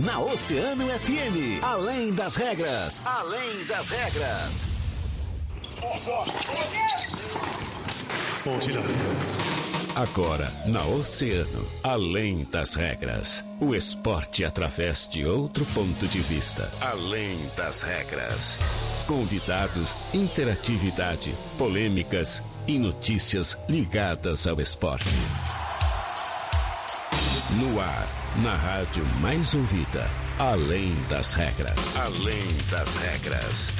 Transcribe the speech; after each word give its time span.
na 0.00 0.18
Oceano 0.18 0.86
FM. 0.86 1.62
Além 1.62 2.12
das 2.12 2.36
regras, 2.36 3.02
além 3.04 3.64
das 3.66 3.90
regras. 3.90 4.66
Agora, 9.94 10.52
na 10.66 10.84
Oceano, 10.86 11.66
além 11.82 12.44
das 12.50 12.74
regras. 12.74 13.44
O 13.60 13.74
esporte 13.74 14.44
através 14.44 15.06
de 15.06 15.26
outro 15.26 15.66
ponto 15.66 16.06
de 16.06 16.20
vista. 16.20 16.70
Além 16.80 17.38
das 17.56 17.82
regras. 17.82 18.58
Convidados, 19.06 19.94
interatividade, 20.14 21.36
polêmicas 21.58 22.42
e 22.66 22.78
notícias 22.78 23.58
ligadas 23.68 24.46
ao 24.46 24.60
esporte. 24.60 25.10
No 27.58 27.80
ar, 27.80 28.06
na 28.44 28.54
rádio 28.54 29.04
mais 29.20 29.54
ouvida. 29.54 30.08
Além 30.38 30.94
das 31.08 31.34
regras. 31.34 31.96
Além 31.96 32.46
das 32.70 32.96
regras. 32.96 33.72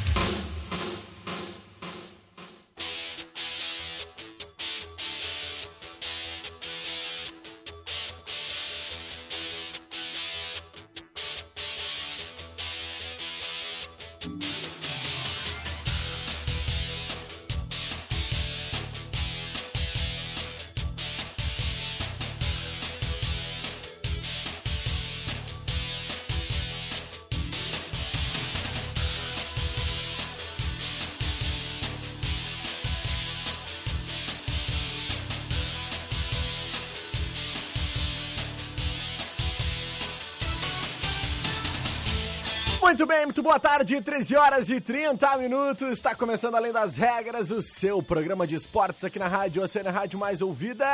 Muito 42.91 43.07
bem, 43.07 43.25
muito 43.25 43.41
boa 43.41 43.61
tarde, 43.61 44.03
13 44.03 44.35
horas 44.35 44.69
e 44.69 44.81
30 44.81 45.37
minutos. 45.37 45.91
Está 45.91 46.13
começando 46.13 46.57
Além 46.57 46.73
das 46.73 46.97
Regras, 46.97 47.53
o 47.53 47.63
seu 47.63 48.03
programa 48.03 48.49
de 48.49 48.57
esportes 48.57 49.05
aqui 49.05 49.17
na 49.17 49.29
Rádio 49.29 49.63
Oceana 49.63 49.93
Rádio 49.93 50.19
Mais 50.19 50.43
Ouvida. 50.43 50.85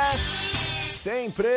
Sempre. 0.79 1.47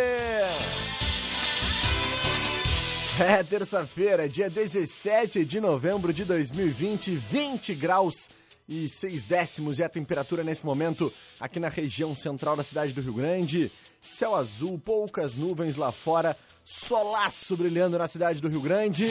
É 3.20 3.42
terça-feira, 3.46 4.30
dia 4.30 4.48
17 4.48 5.44
de 5.44 5.60
novembro 5.60 6.10
de 6.10 6.24
2020, 6.24 7.16
20 7.16 7.74
graus 7.74 8.30
e 8.66 8.88
6 8.88 9.26
décimos 9.26 9.78
é 9.78 9.84
a 9.84 9.90
temperatura 9.90 10.42
nesse 10.42 10.64
momento 10.64 11.12
aqui 11.38 11.60
na 11.60 11.68
região 11.68 12.16
central 12.16 12.56
da 12.56 12.64
cidade 12.64 12.94
do 12.94 13.02
Rio 13.02 13.12
Grande. 13.12 13.70
Céu 14.00 14.34
azul, 14.34 14.80
poucas 14.82 15.36
nuvens 15.36 15.76
lá 15.76 15.92
fora, 15.92 16.34
solaço 16.64 17.58
brilhando 17.58 17.98
na 17.98 18.08
cidade 18.08 18.40
do 18.40 18.48
Rio 18.48 18.62
Grande. 18.62 19.06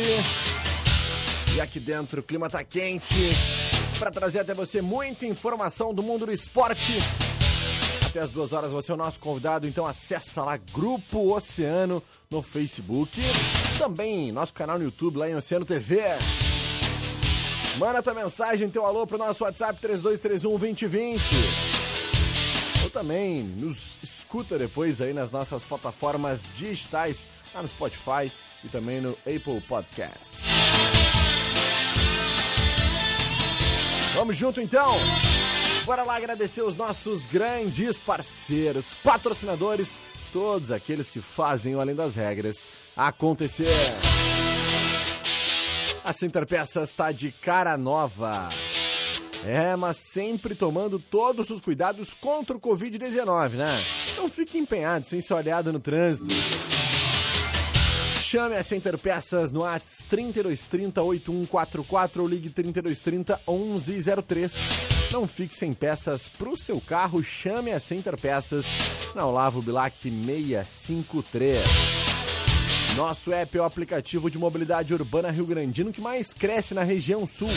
E 1.55 1.61
aqui 1.61 1.79
dentro 1.79 2.21
o 2.21 2.23
clima 2.23 2.49
tá 2.49 2.63
quente 2.63 3.29
para 3.97 4.11
trazer 4.11 4.39
até 4.39 4.53
você 4.53 4.81
muita 4.81 5.25
informação 5.25 5.93
do 5.93 6.01
mundo 6.01 6.25
do 6.25 6.31
esporte. 6.31 6.97
Até 8.05 8.21
as 8.21 8.29
duas 8.29 8.53
horas 8.53 8.71
você 8.71 8.91
é 8.91 8.95
o 8.95 8.97
nosso 8.97 9.19
convidado, 9.19 9.67
então 9.67 9.85
acessa 9.85 10.43
lá 10.43 10.57
Grupo 10.57 11.33
Oceano 11.35 12.01
no 12.29 12.41
Facebook. 12.41 13.21
Também 13.77 14.31
nosso 14.31 14.53
canal 14.53 14.77
no 14.77 14.85
YouTube 14.85 15.17
lá 15.17 15.29
em 15.29 15.35
Oceano 15.35 15.65
TV. 15.65 16.01
Manda 17.77 18.01
tua 18.01 18.13
mensagem, 18.13 18.69
teu 18.69 18.85
alô 18.85 19.05
pro 19.05 19.17
nosso 19.17 19.43
WhatsApp 19.43 19.79
3231 19.79 20.57
2020. 20.57 21.19
Ou 22.83 22.89
também 22.89 23.43
nos 23.43 23.99
escuta 24.01 24.57
depois 24.57 25.01
aí 25.01 25.13
nas 25.13 25.29
nossas 25.29 25.63
plataformas 25.63 26.51
digitais, 26.55 27.27
lá 27.53 27.61
no 27.61 27.67
Spotify 27.67 28.31
e 28.63 28.69
também 28.69 29.01
no 29.01 29.11
Apple 29.11 29.61
Podcasts. 29.67 30.47
Vamos 34.15 34.37
junto 34.37 34.59
então? 34.59 34.93
Bora 35.85 36.03
lá 36.03 36.17
agradecer 36.17 36.61
os 36.61 36.75
nossos 36.75 37.25
grandes 37.25 37.97
parceiros, 37.97 38.93
patrocinadores, 39.03 39.97
todos 40.31 40.71
aqueles 40.71 41.09
que 41.09 41.21
fazem 41.21 41.75
o 41.75 41.79
Além 41.79 41.95
das 41.95 42.15
Regras 42.15 42.67
acontecer. 42.95 43.67
A 46.03 46.13
Center 46.13 46.45
Peças 46.45 46.89
está 46.89 47.11
de 47.11 47.31
cara 47.31 47.77
nova. 47.77 48.49
É, 49.45 49.75
mas 49.75 49.97
sempre 49.97 50.53
tomando 50.53 50.99
todos 50.99 51.49
os 51.49 51.61
cuidados 51.61 52.13
contra 52.13 52.57
o 52.57 52.59
Covid-19, 52.59 53.51
né? 53.51 53.83
Não 54.17 54.29
fique 54.29 54.57
empenhado 54.57 55.05
sem 55.05 55.21
ser 55.21 55.33
olhado 55.33 55.71
no 55.71 55.79
trânsito. 55.79 56.29
Chame 58.31 58.55
a 58.55 58.61
Center 58.61 58.95
Peças 58.95 59.51
no 59.51 59.63
ATS 59.63 60.05
3230 60.07 61.01
8144 61.01 62.21
ou 62.21 62.29
ligue 62.29 62.51
3230 62.51 63.41
1103. 63.47 64.69
Não 65.11 65.27
fique 65.27 65.55
sem 65.55 65.73
peças 65.73 66.29
pro 66.29 66.55
seu 66.55 66.79
carro, 66.79 67.23
chame 67.23 67.71
a 67.71 67.79
Center 67.79 68.15
Peças 68.21 68.67
na 69.15 69.25
Olavo 69.25 69.63
Bilac 69.63 69.97
653. 69.99 71.63
Nosso 72.95 73.33
app 73.33 73.57
é 73.57 73.61
o 73.61 73.65
aplicativo 73.65 74.29
de 74.29 74.37
mobilidade 74.37 74.93
urbana 74.93 75.31
Rio 75.31 75.47
Grandino 75.47 75.91
que 75.91 75.99
mais 75.99 76.31
cresce 76.31 76.75
na 76.75 76.83
região 76.83 77.25
sul. 77.25 77.49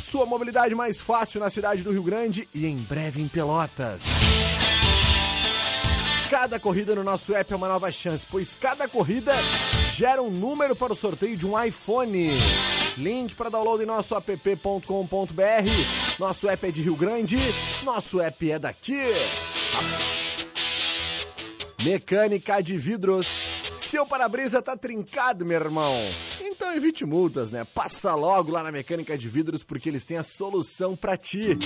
Sua 0.00 0.24
mobilidade 0.24 0.74
mais 0.74 0.98
fácil 0.98 1.40
na 1.40 1.50
cidade 1.50 1.82
do 1.82 1.92
Rio 1.92 2.02
Grande 2.02 2.48
e 2.54 2.64
em 2.64 2.76
breve 2.76 3.20
em 3.20 3.28
Pelotas. 3.28 4.06
Cada 6.30 6.58
corrida 6.58 6.92
no 6.94 7.04
nosso 7.04 7.34
app 7.34 7.52
é 7.52 7.56
uma 7.56 7.68
nova 7.68 7.90
chance, 7.92 8.26
pois 8.28 8.52
cada 8.52 8.88
corrida 8.88 9.32
gera 9.94 10.20
um 10.20 10.30
número 10.30 10.74
para 10.74 10.92
o 10.92 10.96
sorteio 10.96 11.36
de 11.36 11.46
um 11.46 11.62
iPhone. 11.62 12.30
Link 12.96 13.36
para 13.36 13.48
download 13.48 13.84
em 13.84 13.86
nosso 13.86 14.16
app.com.br. 14.16 14.80
Nosso 16.18 16.48
app 16.48 16.66
é 16.66 16.70
de 16.72 16.82
Rio 16.82 16.96
Grande, 16.96 17.38
nosso 17.84 18.20
app 18.20 18.50
é 18.50 18.58
daqui. 18.58 19.00
Mecânica 21.84 22.60
de 22.60 22.76
vidros. 22.76 23.48
Seu 23.76 24.04
para-brisa 24.04 24.60
tá 24.60 24.76
trincado, 24.76 25.46
meu 25.46 25.60
irmão. 25.60 25.94
Então 26.40 26.74
evite 26.74 27.04
multas, 27.04 27.52
né? 27.52 27.64
Passa 27.64 28.14
logo 28.16 28.50
lá 28.50 28.64
na 28.64 28.72
Mecânica 28.72 29.16
de 29.16 29.28
Vidros 29.28 29.62
porque 29.62 29.88
eles 29.88 30.04
têm 30.04 30.16
a 30.16 30.22
solução 30.24 30.96
para 30.96 31.16
ti. 31.16 31.56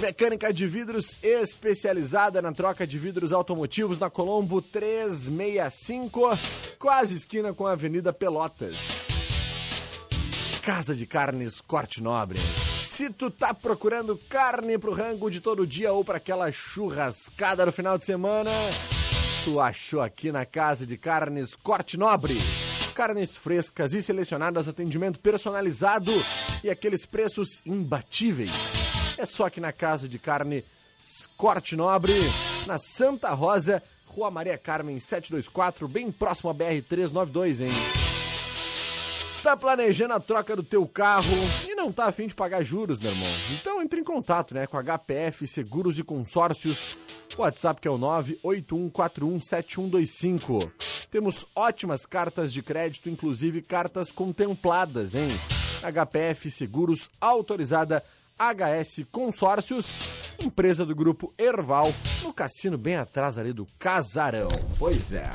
Mecânica 0.00 0.52
de 0.52 0.66
vidros 0.66 1.18
especializada 1.22 2.42
na 2.42 2.52
troca 2.52 2.86
de 2.86 2.98
vidros 2.98 3.32
automotivos 3.32 3.98
na 3.98 4.10
Colombo 4.10 4.60
365, 4.60 6.38
quase 6.78 7.14
esquina 7.14 7.54
com 7.54 7.66
a 7.66 7.72
Avenida 7.72 8.12
Pelotas. 8.12 9.08
Casa 10.62 10.94
de 10.94 11.06
Carnes 11.06 11.62
Corte 11.62 12.02
Nobre. 12.02 12.38
Se 12.82 13.08
tu 13.08 13.30
tá 13.30 13.54
procurando 13.54 14.20
carne 14.28 14.76
pro 14.76 14.92
rango 14.92 15.30
de 15.30 15.40
todo 15.40 15.66
dia 15.66 15.92
ou 15.94 16.04
para 16.04 16.18
aquela 16.18 16.52
churrascada 16.52 17.64
no 17.64 17.72
final 17.72 17.96
de 17.96 18.04
semana, 18.04 18.50
tu 19.44 19.58
achou 19.58 20.02
aqui 20.02 20.30
na 20.30 20.44
Casa 20.44 20.84
de 20.84 20.98
Carnes 20.98 21.56
Corte 21.56 21.96
Nobre. 21.96 22.36
Carnes 22.94 23.34
frescas 23.34 23.94
e 23.94 24.02
selecionadas, 24.02 24.68
atendimento 24.68 25.20
personalizado 25.20 26.12
e 26.62 26.68
aqueles 26.68 27.06
preços 27.06 27.62
imbatíveis. 27.64 28.85
É 29.18 29.24
só 29.24 29.46
aqui 29.46 29.60
na 29.60 29.72
Casa 29.72 30.06
de 30.08 30.18
Carne 30.18 30.62
Corte 31.36 31.74
Nobre, 31.74 32.12
na 32.66 32.76
Santa 32.76 33.32
Rosa, 33.32 33.82
Rua 34.04 34.30
Maria 34.30 34.58
Carmen 34.58 35.00
724, 35.00 35.88
bem 35.88 36.12
próximo 36.12 36.50
à 36.50 36.54
BR-392, 36.54 37.64
hein? 37.64 37.72
Tá 39.42 39.56
planejando 39.56 40.12
a 40.12 40.20
troca 40.20 40.54
do 40.56 40.62
teu 40.62 40.86
carro 40.86 41.34
e 41.66 41.74
não 41.74 41.90
tá 41.92 42.06
afim 42.06 42.26
de 42.26 42.34
pagar 42.34 42.62
juros, 42.62 43.00
meu 43.00 43.12
irmão? 43.12 43.30
Então 43.58 43.80
entre 43.80 44.00
em 44.00 44.04
contato, 44.04 44.54
né, 44.54 44.66
com 44.66 44.76
HPF 44.76 45.46
Seguros 45.46 45.98
e 45.98 46.02
Consórcios. 46.02 46.98
O 47.38 47.42
WhatsApp 47.42 47.80
que 47.80 47.88
é 47.88 47.90
o 47.90 47.98
981417125. 47.98 50.70
Temos 51.10 51.46
ótimas 51.54 52.04
cartas 52.04 52.52
de 52.52 52.62
crédito, 52.62 53.08
inclusive 53.08 53.62
cartas 53.62 54.10
contempladas, 54.10 55.14
hein? 55.14 55.28
HPF 55.82 56.50
Seguros 56.50 57.08
autorizada 57.20 58.02
HS 58.38 59.06
Consórcios, 59.10 59.96
empresa 60.38 60.84
do 60.84 60.94
grupo 60.94 61.32
Erval, 61.38 61.90
no 62.22 62.34
cassino 62.34 62.76
bem 62.76 62.96
atrás 62.96 63.38
ali 63.38 63.50
do 63.50 63.66
Casarão. 63.78 64.48
Pois 64.78 65.14
é. 65.14 65.32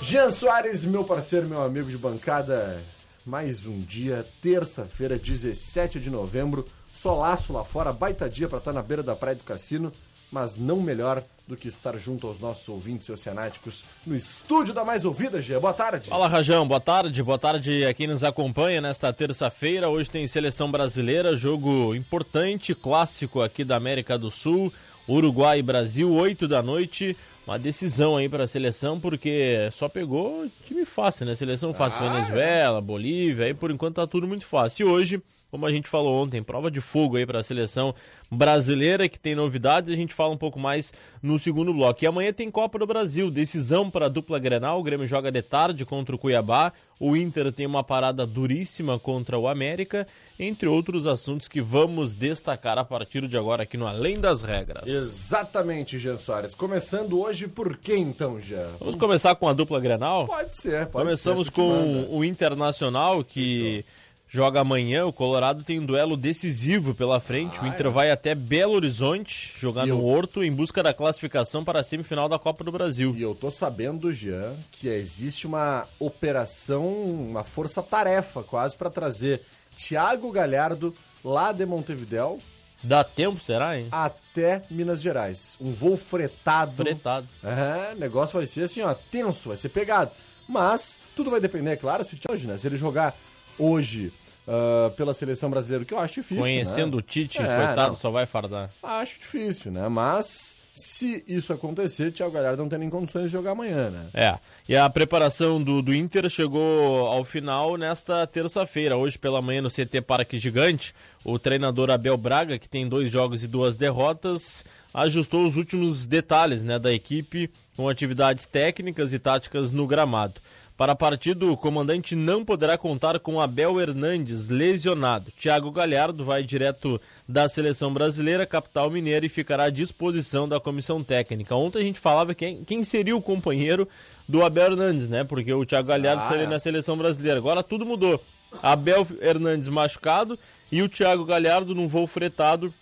Jean 0.00 0.30
Soares, 0.30 0.86
meu 0.86 1.04
parceiro, 1.04 1.46
meu 1.46 1.62
amigo 1.62 1.90
de 1.90 1.98
bancada, 1.98 2.82
mais 3.26 3.66
um 3.66 3.78
dia, 3.78 4.26
terça-feira, 4.40 5.18
17 5.18 6.00
de 6.00 6.08
novembro, 6.08 6.64
solaço 6.90 7.52
lá 7.52 7.64
fora, 7.64 7.92
baita 7.92 8.30
dia 8.30 8.48
para 8.48 8.58
estar 8.58 8.72
na 8.72 8.82
beira 8.82 9.02
da 9.02 9.14
praia 9.14 9.36
do 9.36 9.44
cassino, 9.44 9.92
mas 10.30 10.56
não 10.56 10.80
melhor 10.80 11.22
do 11.52 11.56
que 11.56 11.68
estar 11.68 11.96
junto 11.98 12.26
aos 12.26 12.38
nossos 12.38 12.66
ouvintes 12.68 13.10
oceanáticos 13.10 13.84
no 14.06 14.16
estúdio 14.16 14.72
da 14.72 14.86
Mais 14.86 15.04
Ouvida, 15.04 15.40
Gê. 15.40 15.58
Boa 15.58 15.74
tarde. 15.74 16.08
Fala, 16.08 16.26
Rajão. 16.26 16.66
Boa 16.66 16.80
tarde. 16.80 17.22
Boa 17.22 17.38
tarde 17.38 17.84
a 17.84 17.92
quem 17.92 18.06
nos 18.06 18.24
acompanha 18.24 18.80
nesta 18.80 19.12
terça-feira. 19.12 19.90
Hoje 19.90 20.10
tem 20.10 20.26
seleção 20.26 20.70
brasileira, 20.70 21.36
jogo 21.36 21.94
importante, 21.94 22.74
clássico 22.74 23.42
aqui 23.42 23.64
da 23.64 23.76
América 23.76 24.16
do 24.16 24.30
Sul. 24.30 24.72
Uruguai 25.06 25.58
e 25.58 25.62
Brasil, 25.62 26.10
8 26.10 26.48
da 26.48 26.62
noite. 26.62 27.14
Uma 27.46 27.58
decisão 27.58 28.16
aí 28.16 28.30
para 28.30 28.44
a 28.44 28.48
seleção, 28.48 28.98
porque 28.98 29.68
só 29.72 29.88
pegou 29.88 30.46
time 30.64 30.86
fácil, 30.86 31.26
né? 31.26 31.34
Seleção 31.34 31.74
fácil, 31.74 32.06
ah, 32.06 32.12
Venezuela, 32.12 32.78
é. 32.78 32.80
Bolívia, 32.80 33.46
aí 33.46 33.52
por 33.52 33.70
enquanto 33.70 33.96
tá 33.96 34.06
tudo 34.06 34.26
muito 34.26 34.46
fácil. 34.46 34.88
E 34.88 34.90
hoje 34.90 35.22
como 35.52 35.66
a 35.66 35.70
gente 35.70 35.86
falou 35.86 36.14
ontem, 36.14 36.42
prova 36.42 36.70
de 36.70 36.80
fogo 36.80 37.18
aí 37.18 37.26
para 37.26 37.40
a 37.40 37.42
seleção 37.42 37.94
brasileira 38.30 39.06
que 39.06 39.20
tem 39.20 39.34
novidades. 39.34 39.90
A 39.90 39.94
gente 39.94 40.14
fala 40.14 40.32
um 40.32 40.36
pouco 40.38 40.58
mais 40.58 40.94
no 41.22 41.38
segundo 41.38 41.74
bloco. 41.74 42.02
E 42.02 42.06
amanhã 42.06 42.32
tem 42.32 42.50
Copa 42.50 42.78
do 42.78 42.86
Brasil, 42.86 43.30
decisão 43.30 43.90
para 43.90 44.06
a 44.06 44.08
dupla 44.08 44.38
Grenal. 44.38 44.80
O 44.80 44.82
Grêmio 44.82 45.06
joga 45.06 45.30
de 45.30 45.42
tarde 45.42 45.84
contra 45.84 46.16
o 46.16 46.18
Cuiabá. 46.18 46.72
O 46.98 47.14
Inter 47.14 47.52
tem 47.52 47.66
uma 47.66 47.84
parada 47.84 48.26
duríssima 48.26 48.98
contra 48.98 49.38
o 49.38 49.46
América, 49.46 50.06
entre 50.38 50.68
outros 50.68 51.06
assuntos 51.06 51.48
que 51.48 51.60
vamos 51.60 52.14
destacar 52.14 52.78
a 52.78 52.84
partir 52.84 53.28
de 53.28 53.36
agora 53.36 53.64
aqui 53.64 53.76
no 53.76 53.86
Além 53.86 54.18
das 54.18 54.42
Regras. 54.42 54.88
Exatamente, 54.88 55.98
Jean 55.98 56.16
Soares. 56.16 56.54
Começando 56.54 57.20
hoje 57.20 57.46
por 57.46 57.76
quem 57.76 58.04
então, 58.04 58.40
Jean? 58.40 58.70
Vamos 58.78 58.96
começar 58.96 59.34
com 59.34 59.46
a 59.46 59.52
dupla 59.52 59.78
Grenal? 59.80 60.26
Pode 60.26 60.54
ser, 60.54 60.86
pode 60.86 61.04
Começamos 61.04 61.48
ser, 61.48 61.52
com 61.52 62.06
o 62.08 62.24
Internacional 62.24 63.22
que 63.22 63.84
Fechou 63.84 64.02
joga 64.32 64.60
amanhã. 64.60 65.04
O 65.04 65.12
Colorado 65.12 65.62
tem 65.62 65.78
um 65.78 65.84
duelo 65.84 66.16
decisivo 66.16 66.94
pela 66.94 67.20
frente. 67.20 67.58
Ah, 67.60 67.64
o 67.64 67.66
Inter 67.66 67.86
é. 67.86 67.90
vai 67.90 68.10
até 68.10 68.34
Belo 68.34 68.72
Horizonte 68.72 69.54
jogar 69.58 69.86
no. 69.86 70.02
Horto 70.02 70.42
em 70.42 70.50
busca 70.50 70.82
da 70.82 70.94
classificação 70.94 71.62
para 71.62 71.80
a 71.80 71.84
semifinal 71.84 72.28
da 72.28 72.38
Copa 72.38 72.64
do 72.64 72.72
Brasil. 72.72 73.14
E 73.16 73.22
eu 73.22 73.34
tô 73.34 73.50
sabendo, 73.50 74.12
Jean, 74.12 74.56
que 74.72 74.88
existe 74.88 75.46
uma 75.46 75.86
operação, 75.98 76.90
uma 76.90 77.44
força-tarefa 77.44 78.42
quase 78.42 78.74
para 78.74 78.90
trazer 78.90 79.42
Thiago 79.76 80.32
Galhardo 80.32 80.94
lá 81.22 81.52
de 81.52 81.66
Montevidéu. 81.66 82.40
Dá 82.82 83.04
tempo, 83.04 83.40
será, 83.40 83.78
hein? 83.78 83.86
Até 83.92 84.62
Minas 84.68 85.00
Gerais. 85.00 85.56
Um 85.60 85.72
voo 85.72 85.96
fretado. 85.96 86.82
Fretado. 86.82 87.28
É, 87.44 87.94
negócio 87.94 88.36
vai 88.36 88.46
ser 88.46 88.64
assim, 88.64 88.82
ó, 88.82 88.92
tenso, 88.92 89.48
vai 89.48 89.56
ser 89.56 89.68
pegado. 89.68 90.10
Mas 90.48 90.98
tudo 91.14 91.30
vai 91.30 91.40
depender, 91.40 91.70
é 91.70 91.76
claro, 91.76 92.04
se 92.04 92.18
hoje, 92.28 92.48
né? 92.48 92.58
Se 92.58 92.66
ele 92.66 92.76
jogar 92.76 93.14
hoje 93.56 94.12
uh, 94.46 94.90
pela 94.92 95.14
seleção 95.14 95.50
brasileira, 95.50 95.84
que 95.84 95.94
eu 95.94 95.98
acho 95.98 96.14
difícil. 96.14 96.42
Conhecendo 96.42 96.96
né? 96.96 96.98
o 96.98 97.02
Tite, 97.02 97.40
é, 97.40 97.66
coitado, 97.66 97.90
não. 97.90 97.96
só 97.96 98.10
vai 98.10 98.26
fardar. 98.26 98.70
Acho 98.82 99.18
difícil, 99.18 99.72
né? 99.72 99.88
Mas 99.88 100.56
se 100.74 101.22
isso 101.28 101.52
acontecer, 101.52 102.12
Thiago 102.12 102.32
Galhardo 102.32 102.62
não 102.62 102.68
tem 102.68 102.78
nem 102.78 102.88
condições 102.88 103.26
de 103.26 103.32
jogar 103.32 103.50
amanhã, 103.50 103.90
né? 103.90 104.08
É. 104.14 104.38
E 104.66 104.74
a 104.74 104.88
preparação 104.88 105.62
do, 105.62 105.82
do 105.82 105.94
Inter 105.94 106.28
chegou 106.30 107.06
ao 107.08 107.24
final 107.24 107.76
nesta 107.76 108.26
terça-feira. 108.26 108.96
Hoje 108.96 109.18
pela 109.18 109.42
manhã 109.42 109.60
no 109.60 109.70
CT 109.70 110.00
Parque 110.00 110.38
Gigante, 110.38 110.94
o 111.22 111.38
treinador 111.38 111.90
Abel 111.90 112.16
Braga, 112.16 112.58
que 112.58 112.70
tem 112.70 112.88
dois 112.88 113.10
jogos 113.10 113.44
e 113.44 113.48
duas 113.48 113.74
derrotas, 113.74 114.64
ajustou 114.94 115.46
os 115.46 115.58
últimos 115.58 116.06
detalhes 116.06 116.62
né, 116.62 116.78
da 116.78 116.92
equipe 116.92 117.50
com 117.76 117.86
atividades 117.86 118.46
técnicas 118.46 119.12
e 119.12 119.18
táticas 119.18 119.70
no 119.70 119.86
gramado. 119.86 120.40
Para 120.82 120.94
a 120.94 120.96
partida, 120.96 121.46
o 121.46 121.56
comandante 121.56 122.16
não 122.16 122.44
poderá 122.44 122.76
contar 122.76 123.16
com 123.20 123.40
Abel 123.40 123.80
Hernandes, 123.80 124.48
lesionado. 124.48 125.30
Thiago 125.30 125.70
Galhardo 125.70 126.24
vai 126.24 126.42
direto 126.42 127.00
da 127.28 127.48
seleção 127.48 127.94
brasileira, 127.94 128.44
capital 128.44 128.90
mineira, 128.90 129.24
e 129.24 129.28
ficará 129.28 129.66
à 129.66 129.70
disposição 129.70 130.48
da 130.48 130.58
comissão 130.58 131.00
técnica. 131.00 131.54
Ontem 131.54 131.78
a 131.78 131.82
gente 131.82 132.00
falava 132.00 132.34
quem, 132.34 132.64
quem 132.64 132.82
seria 132.82 133.16
o 133.16 133.22
companheiro 133.22 133.88
do 134.28 134.42
Abel 134.42 134.72
Hernandes, 134.72 135.06
né? 135.06 135.22
Porque 135.22 135.54
o 135.54 135.64
Thiago 135.64 135.86
Galhardo 135.86 136.24
ah, 136.24 136.26
seria 136.26 136.46
é. 136.46 136.48
na 136.48 136.58
seleção 136.58 136.96
brasileira. 136.96 137.38
Agora 137.38 137.62
tudo 137.62 137.86
mudou. 137.86 138.20
Abel 138.60 139.06
Hernandes 139.20 139.68
machucado 139.68 140.36
e 140.72 140.82
o 140.82 140.88
Thiago 140.88 141.24
Galhardo 141.24 141.76
num 141.76 141.86
voo 141.86 142.08
fretado 142.08 142.74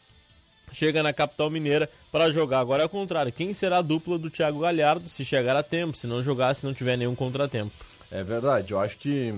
chega 0.73 1.03
na 1.03 1.13
capital 1.13 1.51
mineira 1.51 1.87
para 2.11 2.31
jogar. 2.31 2.61
Agora 2.61 2.83
é 2.83 2.87
o 2.87 2.89
contrário. 2.89 3.31
Quem 3.31 3.53
será 3.53 3.77
a 3.77 3.83
dupla 3.83 4.19
do 4.19 4.31
Thiago 4.31 4.61
Galhardo 4.61 5.07
se 5.07 5.23
chegar 5.23 5.55
a 5.55 5.63
tempo, 5.63 5.99
se 5.99 6.07
não 6.07 6.23
jogar, 6.23 6.55
se 6.55 6.65
não 6.65 6.73
tiver 6.73 6.97
nenhum 6.97 7.15
contratempo? 7.15 7.90
É 8.11 8.23
verdade. 8.23 8.73
Eu 8.73 8.81
acho 8.81 8.99
que, 8.99 9.35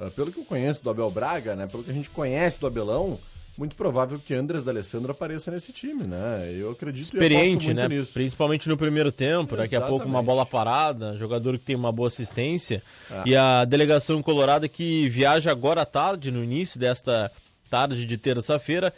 ah, 0.00 0.10
pelo 0.10 0.32
que 0.32 0.40
eu 0.40 0.44
conheço 0.44 0.82
do 0.82 0.90
Abel 0.90 1.10
Braga, 1.10 1.54
né, 1.54 1.66
pelo 1.66 1.82
que 1.84 1.90
a 1.90 1.94
gente 1.94 2.10
conhece 2.10 2.58
do 2.58 2.66
Abelão, 2.66 3.18
muito 3.56 3.76
provável 3.76 4.18
que 4.18 4.34
Andres 4.34 4.64
D'Alessandro 4.64 5.12
apareça 5.12 5.50
nesse 5.50 5.72
time, 5.72 6.02
né? 6.02 6.52
Eu 6.58 6.72
acredito 6.72 7.04
Experiente, 7.04 7.72
né? 7.72 7.86
Nisso. 7.86 8.12
Principalmente 8.12 8.68
no 8.68 8.76
primeiro 8.76 9.12
tempo, 9.12 9.54
Exatamente. 9.54 9.70
daqui 9.70 9.76
a 9.76 9.86
pouco 9.86 10.06
uma 10.06 10.22
bola 10.22 10.44
parada, 10.44 11.16
jogador 11.16 11.56
que 11.56 11.64
tem 11.64 11.76
uma 11.76 11.92
boa 11.92 12.08
assistência. 12.08 12.82
Ah. 13.08 13.22
E 13.24 13.36
a 13.36 13.64
delegação 13.64 14.20
colorada 14.20 14.68
que 14.68 15.08
viaja 15.08 15.52
agora 15.52 15.82
à 15.82 15.86
tarde, 15.86 16.32
no 16.32 16.42
início 16.42 16.80
desta 16.80 17.30
tarde 17.74 18.06
de 18.06 18.16
terça-feira, 18.16 18.94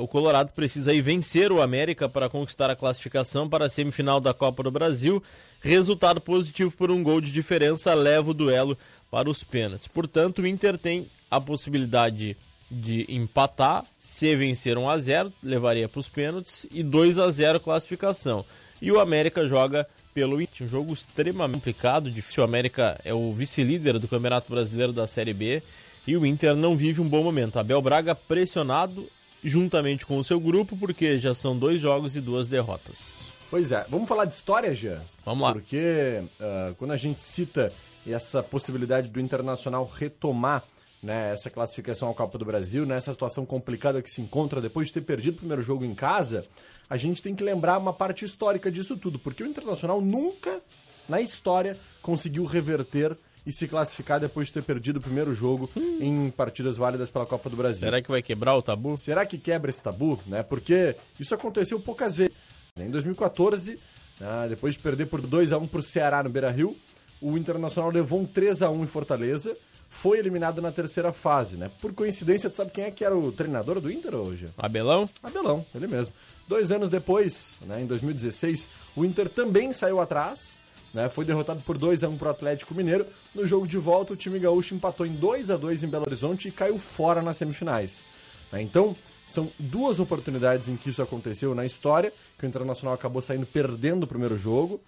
o 0.00 0.08
Colorado 0.08 0.50
precisa 0.52 0.92
aí 0.92 1.02
vencer 1.02 1.52
o 1.52 1.60
América 1.60 2.08
para 2.08 2.26
conquistar 2.26 2.70
a 2.70 2.74
classificação 2.74 3.46
para 3.50 3.66
a 3.66 3.68
semifinal 3.68 4.18
da 4.18 4.32
Copa 4.32 4.62
do 4.62 4.70
Brasil. 4.70 5.22
Resultado 5.60 6.18
positivo 6.18 6.74
por 6.74 6.90
um 6.90 7.02
gol 7.02 7.20
de 7.20 7.30
diferença 7.30 7.92
leva 7.92 8.30
o 8.30 8.34
duelo 8.34 8.78
para 9.10 9.28
os 9.28 9.44
pênaltis. 9.44 9.88
Portanto, 9.88 10.40
o 10.40 10.46
Inter 10.46 10.78
tem 10.78 11.06
a 11.30 11.38
possibilidade 11.38 12.34
de 12.70 13.04
empatar, 13.10 13.84
se 14.00 14.34
vencer 14.34 14.78
1 14.78 14.88
a 14.88 14.98
0, 14.98 15.32
levaria 15.42 15.86
para 15.86 16.00
os 16.00 16.08
pênaltis 16.08 16.66
e 16.70 16.82
2 16.82 17.18
a 17.18 17.30
0 17.30 17.60
classificação. 17.60 18.42
E 18.80 18.90
o 18.90 18.98
América 18.98 19.46
joga 19.46 19.86
pelo 20.14 20.40
Inter, 20.40 20.66
um 20.66 20.70
jogo 20.70 20.94
extremamente 20.94 21.58
complicado, 21.58 22.10
difícil. 22.10 22.42
O 22.42 22.46
América 22.46 22.98
é 23.04 23.12
o 23.12 23.34
vice-líder 23.34 23.98
do 23.98 24.08
Campeonato 24.08 24.50
Brasileiro 24.50 24.94
da 24.94 25.06
Série 25.06 25.34
B 25.34 25.62
e 26.06 26.16
o 26.16 26.24
Inter 26.24 26.54
não 26.54 26.76
vive 26.76 27.00
um 27.00 27.08
bom 27.08 27.22
momento. 27.22 27.58
Abel 27.58 27.82
Braga 27.82 28.14
pressionado 28.14 29.08
juntamente 29.42 30.06
com 30.06 30.18
o 30.18 30.24
seu 30.24 30.40
grupo, 30.40 30.76
porque 30.76 31.18
já 31.18 31.34
são 31.34 31.56
dois 31.58 31.80
jogos 31.80 32.16
e 32.16 32.20
duas 32.20 32.48
derrotas. 32.48 33.34
Pois 33.50 33.70
é, 33.70 33.84
vamos 33.88 34.08
falar 34.08 34.24
de 34.24 34.34
história, 34.34 34.74
já? 34.74 35.00
Vamos 35.24 35.42
lá. 35.42 35.52
Porque 35.52 36.22
uh, 36.40 36.74
quando 36.76 36.92
a 36.92 36.96
gente 36.96 37.22
cita 37.22 37.72
essa 38.06 38.42
possibilidade 38.42 39.08
do 39.08 39.20
Internacional 39.20 39.88
retomar 39.92 40.64
né, 41.02 41.32
essa 41.32 41.48
classificação 41.50 42.08
ao 42.08 42.14
Copa 42.14 42.38
do 42.38 42.44
Brasil, 42.44 42.84
nessa 42.84 43.12
situação 43.12 43.46
complicada 43.46 44.02
que 44.02 44.10
se 44.10 44.20
encontra 44.20 44.60
depois 44.60 44.88
de 44.88 44.94
ter 44.94 45.02
perdido 45.02 45.34
o 45.34 45.38
primeiro 45.38 45.62
jogo 45.62 45.84
em 45.84 45.94
casa, 45.94 46.44
a 46.90 46.96
gente 46.96 47.22
tem 47.22 47.34
que 47.34 47.44
lembrar 47.44 47.78
uma 47.78 47.92
parte 47.92 48.24
histórica 48.24 48.70
disso 48.70 48.96
tudo, 48.96 49.18
porque 49.18 49.42
o 49.42 49.46
Internacional 49.46 50.00
nunca 50.00 50.60
na 51.08 51.20
história 51.20 51.76
conseguiu 52.02 52.44
reverter 52.44 53.16
e 53.46 53.52
se 53.52 53.68
classificar 53.68 54.18
depois 54.18 54.48
de 54.48 54.54
ter 54.54 54.62
perdido 54.62 54.96
o 54.96 55.00
primeiro 55.00 55.32
jogo 55.32 55.70
hum. 55.76 55.98
em 56.00 56.30
partidas 56.30 56.76
válidas 56.76 57.08
pela 57.08 57.24
Copa 57.24 57.48
do 57.48 57.56
Brasil. 57.56 57.86
Será 57.86 58.02
que 58.02 58.10
vai 58.10 58.20
quebrar 58.20 58.56
o 58.56 58.62
tabu? 58.62 58.98
Será 58.98 59.24
que 59.24 59.38
quebra 59.38 59.70
esse 59.70 59.82
tabu? 59.82 60.20
Né? 60.26 60.42
Porque 60.42 60.96
isso 61.18 61.32
aconteceu 61.34 61.78
poucas 61.78 62.16
vezes. 62.16 62.34
Em 62.76 62.90
2014, 62.90 63.78
né, 64.20 64.46
depois 64.48 64.74
de 64.74 64.80
perder 64.80 65.06
por 65.06 65.22
2 65.22 65.52
a 65.52 65.58
1 65.58 65.66
para 65.68 65.80
o 65.80 65.82
Ceará 65.82 66.22
no 66.22 66.28
Beira-Rio, 66.28 66.76
o 67.20 67.38
Internacional 67.38 67.90
levou 67.90 68.20
um 68.20 68.26
3 68.26 68.62
a 68.62 68.70
1 68.70 68.84
em 68.84 68.86
Fortaleza, 68.86 69.56
foi 69.88 70.18
eliminado 70.18 70.60
na 70.60 70.70
terceira 70.70 71.12
fase, 71.12 71.56
né? 71.56 71.70
Por 71.80 71.94
coincidência, 71.94 72.50
tu 72.50 72.56
sabe 72.56 72.70
quem 72.72 72.84
é 72.84 72.90
que 72.90 73.04
era 73.04 73.16
o 73.16 73.32
treinador 73.32 73.80
do 73.80 73.90
Inter 73.90 74.14
hoje? 74.14 74.50
Abelão? 74.58 75.08
Abelão, 75.22 75.64
ele 75.74 75.86
mesmo. 75.86 76.12
Dois 76.46 76.70
anos 76.70 76.90
depois, 76.90 77.58
né, 77.62 77.80
em 77.80 77.86
2016, 77.86 78.68
o 78.94 79.04
Inter 79.04 79.28
também 79.28 79.72
saiu 79.72 80.00
atrás 80.00 80.60
né? 80.96 81.10
Foi 81.10 81.26
derrotado 81.26 81.60
por 81.60 81.76
2 81.76 82.02
a 82.02 82.08
1 82.08 82.16
para 82.16 82.28
o 82.28 82.30
Atlético 82.30 82.74
Mineiro. 82.74 83.06
No 83.34 83.44
jogo 83.44 83.66
de 83.66 83.76
volta, 83.76 84.14
o 84.14 84.16
time 84.16 84.38
gaúcho 84.38 84.74
empatou 84.74 85.04
em 85.04 85.12
2 85.12 85.50
a 85.50 85.56
2 85.58 85.84
em 85.84 85.88
Belo 85.88 86.06
Horizonte 86.06 86.48
e 86.48 86.50
caiu 86.50 86.78
fora 86.78 87.20
nas 87.20 87.36
semifinais. 87.36 88.02
Né? 88.50 88.62
Então, 88.62 88.96
são 89.26 89.52
duas 89.58 90.00
oportunidades 90.00 90.70
em 90.70 90.76
que 90.76 90.88
isso 90.88 91.02
aconteceu 91.02 91.54
na 91.54 91.66
história, 91.66 92.10
que 92.38 92.46
o 92.46 92.48
Internacional 92.48 92.94
acabou 92.94 93.20
saindo 93.20 93.44
perdendo 93.44 94.04
o 94.04 94.06
primeiro 94.06 94.38
jogo 94.38 94.80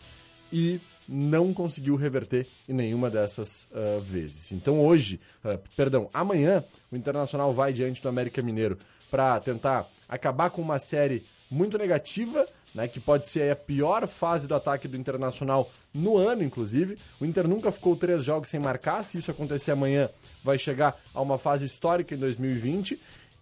e 0.50 0.80
não 1.06 1.52
conseguiu 1.52 1.94
reverter 1.94 2.46
em 2.66 2.72
nenhuma 2.72 3.10
dessas 3.10 3.68
uh, 3.72 4.00
vezes. 4.00 4.52
Então 4.52 4.80
hoje, 4.80 5.20
uh, 5.44 5.58
perdão, 5.76 6.08
amanhã 6.14 6.64
o 6.90 6.96
Internacional 6.96 7.52
vai 7.52 7.70
diante 7.70 8.00
do 8.00 8.08
América 8.08 8.40
Mineiro 8.40 8.78
para 9.10 9.38
tentar 9.40 9.86
acabar 10.08 10.48
com 10.48 10.62
uma 10.62 10.78
série 10.78 11.26
muito 11.50 11.76
negativa 11.76 12.46
né, 12.78 12.86
que 12.86 13.00
pode 13.00 13.26
ser 13.26 13.50
a 13.50 13.56
pior 13.56 14.06
fase 14.06 14.46
do 14.46 14.54
ataque 14.54 14.86
do 14.86 14.96
Internacional 14.96 15.68
no 15.92 16.16
ano, 16.16 16.44
inclusive. 16.44 16.96
O 17.18 17.26
Inter 17.26 17.48
nunca 17.48 17.72
ficou 17.72 17.96
três 17.96 18.24
jogos 18.24 18.48
sem 18.48 18.60
marcar. 18.60 19.04
Se 19.04 19.18
isso 19.18 19.32
acontecer 19.32 19.72
amanhã, 19.72 20.08
vai 20.44 20.56
chegar 20.56 20.96
a 21.12 21.20
uma 21.20 21.36
fase 21.36 21.66
histórica 21.66 22.14
em 22.14 22.18
2020. 22.18 23.00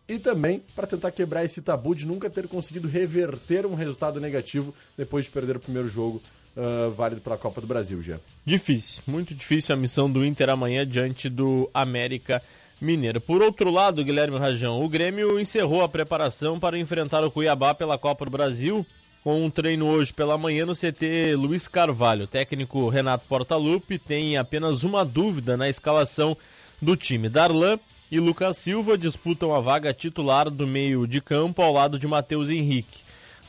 E 0.08 0.18
também 0.18 0.62
para 0.74 0.86
tentar 0.86 1.10
quebrar 1.10 1.44
esse 1.44 1.60
tabu 1.60 1.94
de 1.94 2.06
nunca 2.06 2.30
ter 2.30 2.48
conseguido 2.48 2.88
reverter 2.88 3.66
um 3.66 3.74
resultado 3.74 4.18
negativo 4.18 4.74
depois 4.96 5.26
de 5.26 5.30
perder 5.30 5.58
o 5.58 5.60
primeiro 5.60 5.86
jogo 5.86 6.22
uh, 6.56 6.90
válido 6.92 7.20
pela 7.20 7.36
Copa 7.36 7.60
do 7.60 7.66
Brasil, 7.66 8.00
já. 8.00 8.18
Difícil, 8.42 9.02
muito 9.06 9.34
difícil 9.34 9.74
a 9.74 9.76
missão 9.76 10.10
do 10.10 10.24
Inter 10.24 10.48
amanhã 10.48 10.86
diante 10.86 11.28
do 11.28 11.68
América 11.74 12.42
Mineiro. 12.80 13.20
Por 13.20 13.42
outro 13.42 13.70
lado, 13.70 14.02
Guilherme 14.02 14.38
Rajão, 14.38 14.82
o 14.82 14.88
Grêmio 14.88 15.38
encerrou 15.38 15.82
a 15.82 15.88
preparação 15.88 16.58
para 16.58 16.78
enfrentar 16.78 17.22
o 17.22 17.30
Cuiabá 17.30 17.74
pela 17.74 17.98
Copa 17.98 18.24
do 18.24 18.30
Brasil 18.30 18.86
com 19.26 19.44
um 19.44 19.50
treino 19.50 19.88
hoje 19.88 20.12
pela 20.12 20.38
manhã 20.38 20.64
no 20.64 20.72
CT 20.72 21.34
Luiz 21.34 21.66
Carvalho. 21.66 22.26
O 22.26 22.26
técnico 22.28 22.88
Renato 22.88 23.26
Portaluppi 23.26 23.98
tem 23.98 24.36
apenas 24.36 24.84
uma 24.84 25.04
dúvida 25.04 25.56
na 25.56 25.68
escalação 25.68 26.36
do 26.80 26.94
time. 26.94 27.28
Darlan 27.28 27.76
e 28.08 28.20
Lucas 28.20 28.56
Silva 28.56 28.96
disputam 28.96 29.52
a 29.52 29.58
vaga 29.58 29.92
titular 29.92 30.48
do 30.48 30.64
meio 30.64 31.08
de 31.08 31.20
campo 31.20 31.60
ao 31.60 31.72
lado 31.72 31.98
de 31.98 32.06
Matheus 32.06 32.50
Henrique. 32.50 33.00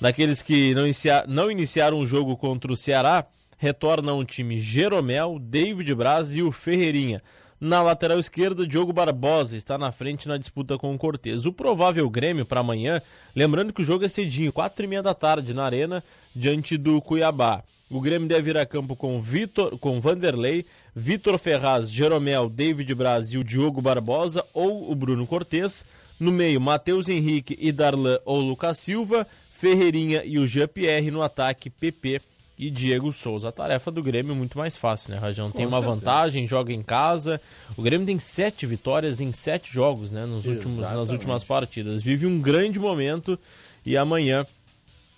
Daqueles 0.01 0.41
que 0.41 0.73
não, 0.73 0.85
inicia 0.85 1.23
não 1.27 1.51
iniciaram 1.51 1.99
o 1.99 2.07
jogo 2.07 2.35
contra 2.35 2.73
o 2.73 2.75
Ceará, 2.75 3.23
retornam 3.55 4.17
o 4.17 4.25
time 4.25 4.59
Jeromel, 4.59 5.37
David 5.39 5.93
Braz 5.93 6.35
e 6.35 6.41
o 6.41 6.51
Ferreirinha. 6.51 7.21
Na 7.59 7.81
lateral 7.81 8.19
esquerda, 8.19 8.67
Diogo 8.67 8.93
Barbosa 8.93 9.57
está 9.57 9.79
na 9.79 9.91
frente 9.91 10.27
na 10.27 10.37
disputa 10.37 10.77
com 10.77 10.93
o 10.93 10.97
Cortez. 10.97 11.47
O 11.47 11.51
provável 11.51 12.07
Grêmio 12.07 12.45
para 12.45 12.59
amanhã, 12.59 13.01
lembrando 13.35 13.73
que 13.73 13.81
o 13.81 13.85
jogo 13.85 14.05
é 14.05 14.07
cedinho, 14.07 14.53
quatro 14.53 14.85
e 14.85 14.87
meia 14.87 15.01
da 15.01 15.15
tarde 15.15 15.55
na 15.55 15.65
Arena, 15.65 16.03
diante 16.35 16.77
do 16.77 17.01
Cuiabá. 17.01 17.63
O 17.89 17.99
Grêmio 17.99 18.27
deve 18.27 18.51
ir 18.51 18.57
a 18.59 18.65
campo 18.65 18.95
com 18.95 19.19
Vitor, 19.19 19.75
com 19.79 19.99
Vanderlei, 19.99 20.67
Vitor 20.95 21.39
Ferraz, 21.39 21.89
Jeromel, 21.89 22.47
David 22.47 22.93
Braz 22.93 23.33
e 23.33 23.39
o 23.39 23.43
Diogo 23.43 23.81
Barbosa 23.81 24.45
ou 24.53 24.91
o 24.91 24.93
Bruno 24.93 25.25
Cortez. 25.25 25.83
No 26.19 26.31
meio, 26.31 26.61
Matheus 26.61 27.09
Henrique 27.09 27.57
e 27.59 27.71
Darlan 27.71 28.19
ou 28.23 28.39
Lucas 28.39 28.77
Silva, 28.77 29.25
Ferreirinha 29.51 30.23
e 30.23 30.37
o 30.37 30.45
Jean-Pierre 30.45 31.09
no 31.09 31.23
ataque, 31.23 31.71
PP 31.71 32.21
e 32.57 32.69
Diego 32.69 33.13
Souza. 33.13 33.49
A 33.49 33.51
tarefa 33.51 33.91
do 33.91 34.01
Grêmio 34.01 34.31
é 34.31 34.35
muito 34.35 34.57
mais 34.57 34.75
fácil, 34.75 35.11
né, 35.11 35.17
Rajão? 35.19 35.51
tem 35.51 35.65
uma 35.65 35.77
certeza. 35.77 35.95
vantagem, 35.95 36.47
joga 36.47 36.73
em 36.73 36.81
casa. 36.81 37.39
O 37.75 37.81
Grêmio 37.81 38.07
tem 38.07 38.17
sete 38.17 38.65
vitórias 38.65 39.21
em 39.21 39.31
sete 39.31 39.71
jogos, 39.71 40.11
né? 40.11 40.25
Nos 40.25 40.45
últimos, 40.45 40.77
nas 40.79 41.09
últimas 41.09 41.43
partidas. 41.43 42.01
Vive 42.01 42.25
um 42.25 42.41
grande 42.41 42.79
momento 42.79 43.37
e 43.85 43.95
amanhã 43.95 44.45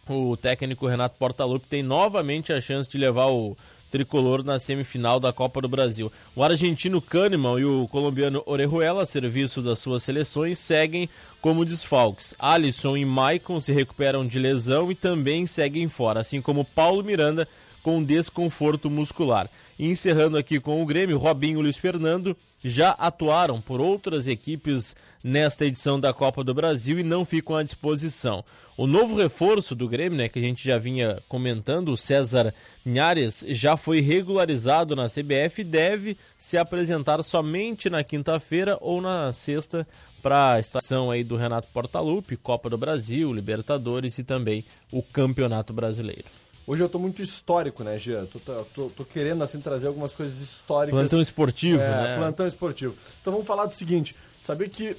o 0.08 0.36
técnico 0.36 0.88
Renato 0.88 1.17
Portaluppi 1.17 1.67
tem 1.67 1.84
novamente 1.84 2.51
a 2.51 2.60
chance 2.60 2.89
de 2.89 2.98
levar 2.98 3.27
o 3.27 3.55
tricolor 3.89 4.43
na 4.43 4.60
semifinal 4.60 5.19
da 5.19 5.34
Copa 5.34 5.62
do 5.62 5.67
Brasil. 5.67 6.12
O 6.36 6.43
argentino 6.43 7.01
Kahneman 7.01 7.60
e 7.60 7.65
o 7.65 7.88
colombiano 7.88 8.43
Orejuela, 8.46 9.03
a 9.03 9.05
serviço 9.05 9.62
das 9.62 9.79
suas 9.79 10.03
seleções, 10.03 10.60
seguem 10.60 11.10
como 11.41 11.65
desfalques. 11.65 12.36
Alisson 12.38 12.98
e 12.98 13.05
Maicon 13.05 13.60
se 13.60 13.72
recuperam 13.72 14.25
de 14.25 14.39
lesão 14.39 14.91
e 14.91 14.96
também 14.96 15.46
seguem 15.46 15.88
fora, 15.88 16.19
assim 16.19 16.41
como 16.41 16.65
Paulo 16.65 17.03
Miranda 17.03 17.48
com 17.81 18.03
desconforto 18.03 18.89
muscular. 18.89 19.50
E 19.79 19.89
encerrando 19.89 20.38
aqui 20.38 20.59
com 20.59 20.83
o 20.83 20.86
Grêmio, 20.86 21.17
Robinho 21.17 21.59
e 21.59 21.63
Luiz 21.63 21.77
Fernando 21.77 22.36
já 22.62 22.89
atuaram 22.89 23.62
por 23.62 23.79
outras 23.79 24.27
equipes 24.27 24.93
nesta 25.24 25.65
edição 25.65 25.98
da 25.98 26.13
Copa 26.13 26.43
do 26.43 26.53
Brasil 26.53 27.00
e 27.00 27.03
não 27.03 27.24
ficam 27.24 27.55
à 27.55 27.63
disposição. 27.63 28.43
O 28.75 28.86
novo 28.86 29.15
reforço 29.15 29.74
do 29.75 29.88
Grêmio, 29.88 30.17
né, 30.17 30.27
que 30.27 30.38
a 30.38 30.41
gente 30.41 30.65
já 30.65 30.77
vinha 30.77 31.24
comentando, 31.29 31.93
o 31.93 31.98
César 31.98 32.53
Nhares, 32.86 33.45
já 33.48 33.77
foi 33.77 34.01
regularizado 34.01 34.98
na 34.98 35.05
CBF 35.05 35.62
e 35.62 35.63
deve 35.63 36.17
se 36.38 36.57
apresentar 36.57 37.24
somente 37.24 37.89
na 37.89 38.03
quinta-feira 38.03 38.77
ou 38.81 39.00
na 39.00 39.31
sexta 39.31 39.88
para 40.21 40.55
a 40.55 40.59
estação 40.59 41.09
aí 41.09 41.24
do 41.24 41.38
Renato 41.38 41.69
Portaluppi, 41.69 42.36
Copa 42.36 42.69
do 42.69 42.77
Brasil, 42.77 43.31
Libertadores 43.31 44.17
e 44.17 44.25
também 44.25 44.65
o 44.91 45.01
Campeonato 45.01 45.71
Brasileiro. 45.71 46.25
Hoje 46.69 46.83
eu 46.83 46.88
tô 46.88 46.99
muito 46.99 47.19
histórico, 47.19 47.83
né, 47.83 47.97
Jean? 47.97 48.27
Tô, 48.27 48.39
tô, 48.39 48.89
tô, 48.91 49.03
querendo, 49.03 49.43
assim, 49.43 49.59
trazer 49.59 49.88
algumas 49.88 50.13
coisas 50.13 50.39
históricas. 50.39 50.99
Plantão 50.99 51.19
esportivo, 51.19 51.81
é, 51.81 51.88
né? 51.88 52.17
Plantão 52.17 52.45
esportivo. 52.45 52.95
Então 53.19 53.33
vamos 53.33 53.47
falar 53.47 53.65
do 53.65 53.73
seguinte. 53.73 54.15
Saber 54.39 54.69
que 54.69 54.91
uh, 54.91 54.95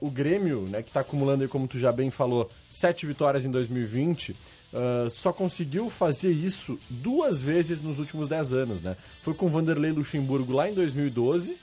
o 0.00 0.10
Grêmio, 0.10 0.62
né, 0.62 0.82
que 0.82 0.90
tá 0.90 1.00
acumulando 1.00 1.42
aí, 1.42 1.48
como 1.48 1.68
tu 1.68 1.78
já 1.78 1.92
bem 1.92 2.10
falou, 2.10 2.50
sete 2.70 3.04
vitórias 3.04 3.44
em 3.44 3.50
2020, 3.50 4.30
uh, 4.30 5.10
só 5.10 5.30
conseguiu 5.30 5.90
fazer 5.90 6.32
isso 6.32 6.78
duas 6.88 7.38
vezes 7.38 7.82
nos 7.82 7.98
últimos 7.98 8.26
dez 8.26 8.50
anos, 8.54 8.80
né? 8.80 8.96
Foi 9.20 9.34
com 9.34 9.46
Vanderlei 9.46 9.92
Luxemburgo 9.92 10.54
lá 10.54 10.70
em 10.70 10.72
2012 10.72 11.54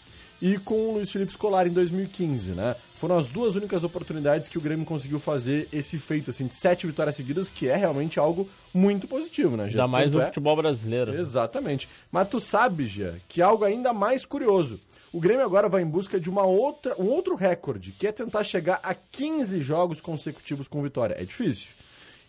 e 0.42 0.58
com 0.58 0.76
o 0.76 0.94
Luiz 0.94 1.12
Felipe 1.12 1.32
Scolari 1.32 1.70
em 1.70 1.74
2015, 1.74 2.52
né? 2.52 2.76
Foram 2.96 3.18
as 3.18 3.30
duas 3.30 3.56
únicas 3.56 3.84
oportunidades 3.84 4.50
que 4.50 4.58
o 4.58 4.62
Grêmio 4.62 4.86
conseguiu 4.86 5.20
fazer 5.20 5.68
esse 5.72 5.98
feito, 5.98 6.32
assim, 6.32 6.48
de 6.48 6.56
sete 6.56 6.86
vitórias 6.86 7.16
seguidas, 7.16 7.50
que 7.50 7.68
é 7.68 7.76
realmente 7.76 8.20
algo 8.20 8.48
muito 8.74 9.08
positivo, 9.08 9.58
né, 9.58 9.68
Gê? 9.70 9.78
Ainda 9.78 9.88
mais 9.88 10.12
no 10.12 10.22
é... 10.22 10.26
futebol 10.26 10.56
brasileiro. 10.56 11.14
Exatamente. 11.14 11.88
Mas 12.12 12.30
tu 12.30 12.40
sabe, 12.40 12.88
Gê, 12.88 13.14
que 13.28 13.42
algo 13.42 13.64
ainda 13.64 13.94
mais 13.94 14.26
curioso. 14.26 14.80
O 15.12 15.20
Grêmio 15.20 15.46
agora 15.46 15.70
vai 15.70 15.82
em 15.82 15.88
busca 15.88 16.20
de 16.20 16.30
uma 16.30 16.44
outra, 16.44 16.96
um 17.02 17.08
outro 17.08 17.36
recorde, 17.36 17.92
que 17.92 18.08
é 18.08 18.12
tentar 18.12 18.44
chegar 18.44 18.80
a 18.84 18.94
15 18.94 19.62
jogos 19.62 20.02
consecutivos 20.02 20.68
com 20.68 20.82
vitória. 20.82 21.16
É 21.20 21.26
difícil. 21.26 21.74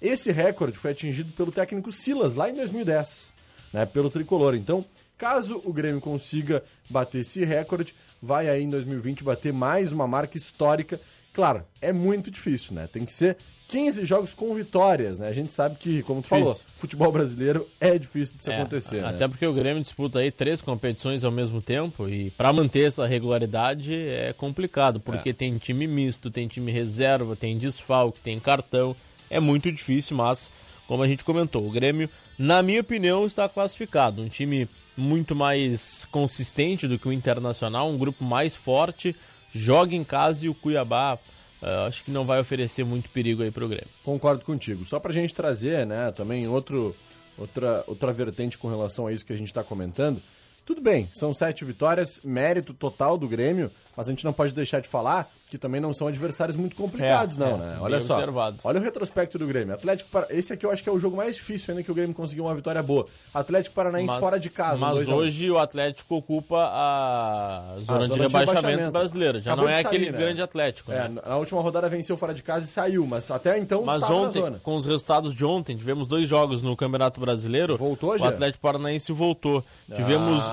Esse 0.01 0.31
recorde 0.31 0.79
foi 0.79 0.93
atingido 0.93 1.33
pelo 1.33 1.51
técnico 1.51 1.91
Silas 1.91 2.35
lá 2.35 2.49
em 2.49 2.55
2010, 2.55 3.33
né, 3.73 3.85
pelo 3.85 4.09
tricolor. 4.09 4.55
Então, 4.55 4.85
Caso 5.19 5.61
o 5.65 5.73
Grêmio 5.73 6.01
consiga 6.01 6.63
bater 6.89 7.23
esse 7.23 7.45
recorde, 7.45 7.93
vai 8.23 8.49
aí 8.49 8.63
em 8.63 8.71
2020 8.71 9.25
bater 9.25 9.53
mais 9.53 9.93
uma 9.93 10.07
marca 10.07 10.39
histórica. 10.39 11.01
Claro, 11.33 11.65
é 11.83 11.93
muito 11.93 12.31
difícil, 12.31 12.73
né? 12.73 12.87
Tem 12.87 13.05
que 13.05 13.13
ser 13.13 13.37
15 13.67 14.05
jogos 14.05 14.33
com 14.33 14.55
vitórias, 14.55 15.19
né? 15.19 15.27
A 15.27 15.33
gente 15.33 15.53
sabe 15.53 15.75
que, 15.77 16.05
como 16.05 16.23
tu 16.23 16.29
difícil. 16.29 16.45
falou, 16.45 16.61
futebol 16.75 17.11
brasileiro 17.11 17.69
é 17.81 17.99
difícil 17.99 18.37
de 18.37 18.45
se 18.45 18.51
é, 18.53 18.61
acontecer. 18.61 19.05
Até 19.05 19.27
né? 19.27 19.29
porque 19.29 19.45
o 19.45 19.53
Grêmio 19.53 19.83
disputa 19.83 20.21
aí 20.21 20.31
três 20.31 20.63
competições 20.63 21.25
ao 21.25 21.33
mesmo 21.33 21.61
tempo 21.61 22.09
e 22.09 22.31
para 22.31 22.53
manter 22.53 22.87
essa 22.87 23.05
regularidade 23.05 23.93
é 23.93 24.33
complicado, 24.33 25.01
porque 25.01 25.31
é. 25.31 25.33
tem 25.33 25.59
time 25.59 25.89
misto, 25.89 26.31
tem 26.31 26.47
time 26.47 26.71
reserva, 26.71 27.35
tem 27.35 27.59
desfalque, 27.59 28.21
tem 28.21 28.39
cartão. 28.39 28.95
É 29.29 29.41
muito 29.41 29.71
difícil, 29.73 30.17
mas 30.17 30.49
como 30.87 31.03
a 31.03 31.09
gente 31.09 31.23
comentou, 31.25 31.67
o 31.67 31.71
Grêmio, 31.71 32.09
na 32.39 32.63
minha 32.63 32.81
opinião, 32.81 33.27
está 33.27 33.49
classificado. 33.49 34.23
Um 34.23 34.29
time 34.29 34.69
muito 34.97 35.35
mais 35.35 36.07
consistente 36.07 36.87
do 36.87 36.99
que 36.99 37.09
o 37.09 37.13
Internacional, 37.13 37.89
um 37.89 37.99
grupo 37.99 38.23
mais 38.25 38.55
forte, 38.55 39.15
joga 39.53 39.95
em 39.95 40.05
casa 40.05 40.47
e 40.47 40.49
o 40.49 40.55
Cuiabá 40.55 41.19
uh, 41.63 41.87
acho 41.87 42.05
que 42.05 42.11
não 42.11 42.25
vai 42.25 42.41
oferecer 42.41 42.85
muito 42.85 43.11
perigo 43.11 43.43
aí 43.43 43.51
pro 43.51 43.69
Grêmio. 43.69 43.89
Concordo 44.05 44.45
contigo. 44.45 44.87
Só 44.87 44.99
pra 44.99 45.13
gente 45.13 45.35
trazer, 45.35 45.87
né, 45.87 46.13
também 46.13 46.47
outro, 46.49 46.95
outra, 47.37 47.85
outra 47.87 48.13
vertente 48.13 48.59
com 48.59 48.69
relação 48.69 49.07
a 49.07 49.13
isso 49.13 49.25
que 49.25 49.33
a 49.33 49.37
gente 49.37 49.49
está 49.49 49.63
comentando. 49.63 50.23
Tudo 50.65 50.83
bem, 50.83 51.09
são 51.15 51.33
sete 51.33 51.65
vitórias, 51.65 52.21
mérito 52.23 52.75
total 52.75 53.17
do 53.17 53.27
Grêmio, 53.27 53.71
mas 53.97 54.07
a 54.07 54.13
gente 54.13 54.25
não 54.25 54.35
pode 54.35 54.53
deixar 54.53 54.81
de 54.81 54.89
falar 54.89 55.33
que 55.49 55.59
também 55.59 55.81
não 55.81 55.93
são 55.93 56.07
adversários 56.07 56.57
muito 56.57 56.77
complicados, 56.77 57.37
é, 57.37 57.41
não, 57.41 57.55
é, 57.55 57.59
né? 57.59 57.79
Olha 57.81 58.01
só. 58.01 58.15
Observado. 58.15 58.59
Olha 58.63 58.81
o 58.81 58.83
retrospecto 58.83 59.39
do 59.39 59.47
Grêmio. 59.47 59.75
Atlético. 59.75 60.11
Esse 60.31 60.53
aqui 60.53 60.67
eu 60.67 60.71
acho 60.71 60.83
que 60.83 60.89
é 60.89 60.93
o 60.93 60.99
jogo 60.99 61.17
mais 61.17 61.37
difícil 61.37 61.73
ainda 61.73 61.83
que 61.83 61.91
o 61.91 61.95
Grêmio 61.95 62.15
conseguiu 62.15 62.45
uma 62.45 62.55
vitória 62.55 62.83
boa. 62.83 63.07
Atlético 63.33 63.75
Paranaense 63.75 64.13
mas, 64.13 64.21
fora 64.21 64.39
de 64.39 64.51
casa. 64.51 64.81
Mas 64.81 65.09
hoje 65.09 65.51
o 65.51 65.59
Atlético 65.59 66.17
ocupa 66.17 66.69
a 66.71 67.75
zona, 67.79 67.99
a 67.99 68.03
de, 68.03 68.09
zona 68.09 68.23
rebaixamento 68.23 68.29
de 68.29 68.57
rebaixamento 68.57 68.91
brasileiro. 68.91 69.39
Já 69.39 69.53
Acabou 69.53 69.65
não 69.65 69.73
é 69.73 69.83
sair, 69.83 69.87
aquele 69.87 70.11
né? 70.11 70.19
grande 70.19 70.43
Atlético. 70.43 70.93
É, 70.93 71.09
né? 71.09 71.21
na 71.27 71.37
última 71.37 71.61
rodada 71.61 71.89
venceu 71.89 72.17
fora 72.17 72.35
de 72.35 72.43
casa 72.43 72.65
e 72.65 72.69
saiu, 72.69 73.07
mas 73.07 73.31
até 73.31 73.59
então 73.59 73.85
mas 73.85 74.03
ontem, 74.03 74.43
com 74.63 74.77
os 74.77 74.87
resultados 74.87 75.35
de 75.35 75.45
ontem, 75.45 75.77
tivemos 75.77 76.07
dois 76.07 76.29
jogos 76.29 76.63
no 76.63 76.77
Campeonato 76.77 77.21
Brasileiro. 77.21 77.77
Voltou 77.77 78.19
já? 78.19 78.27
O 78.27 78.29
Atlético 78.29 78.61
Paranaense 78.63 79.13
voltou. 79.13 79.65
Ah. 79.91 79.95
Tivemos 79.95 80.45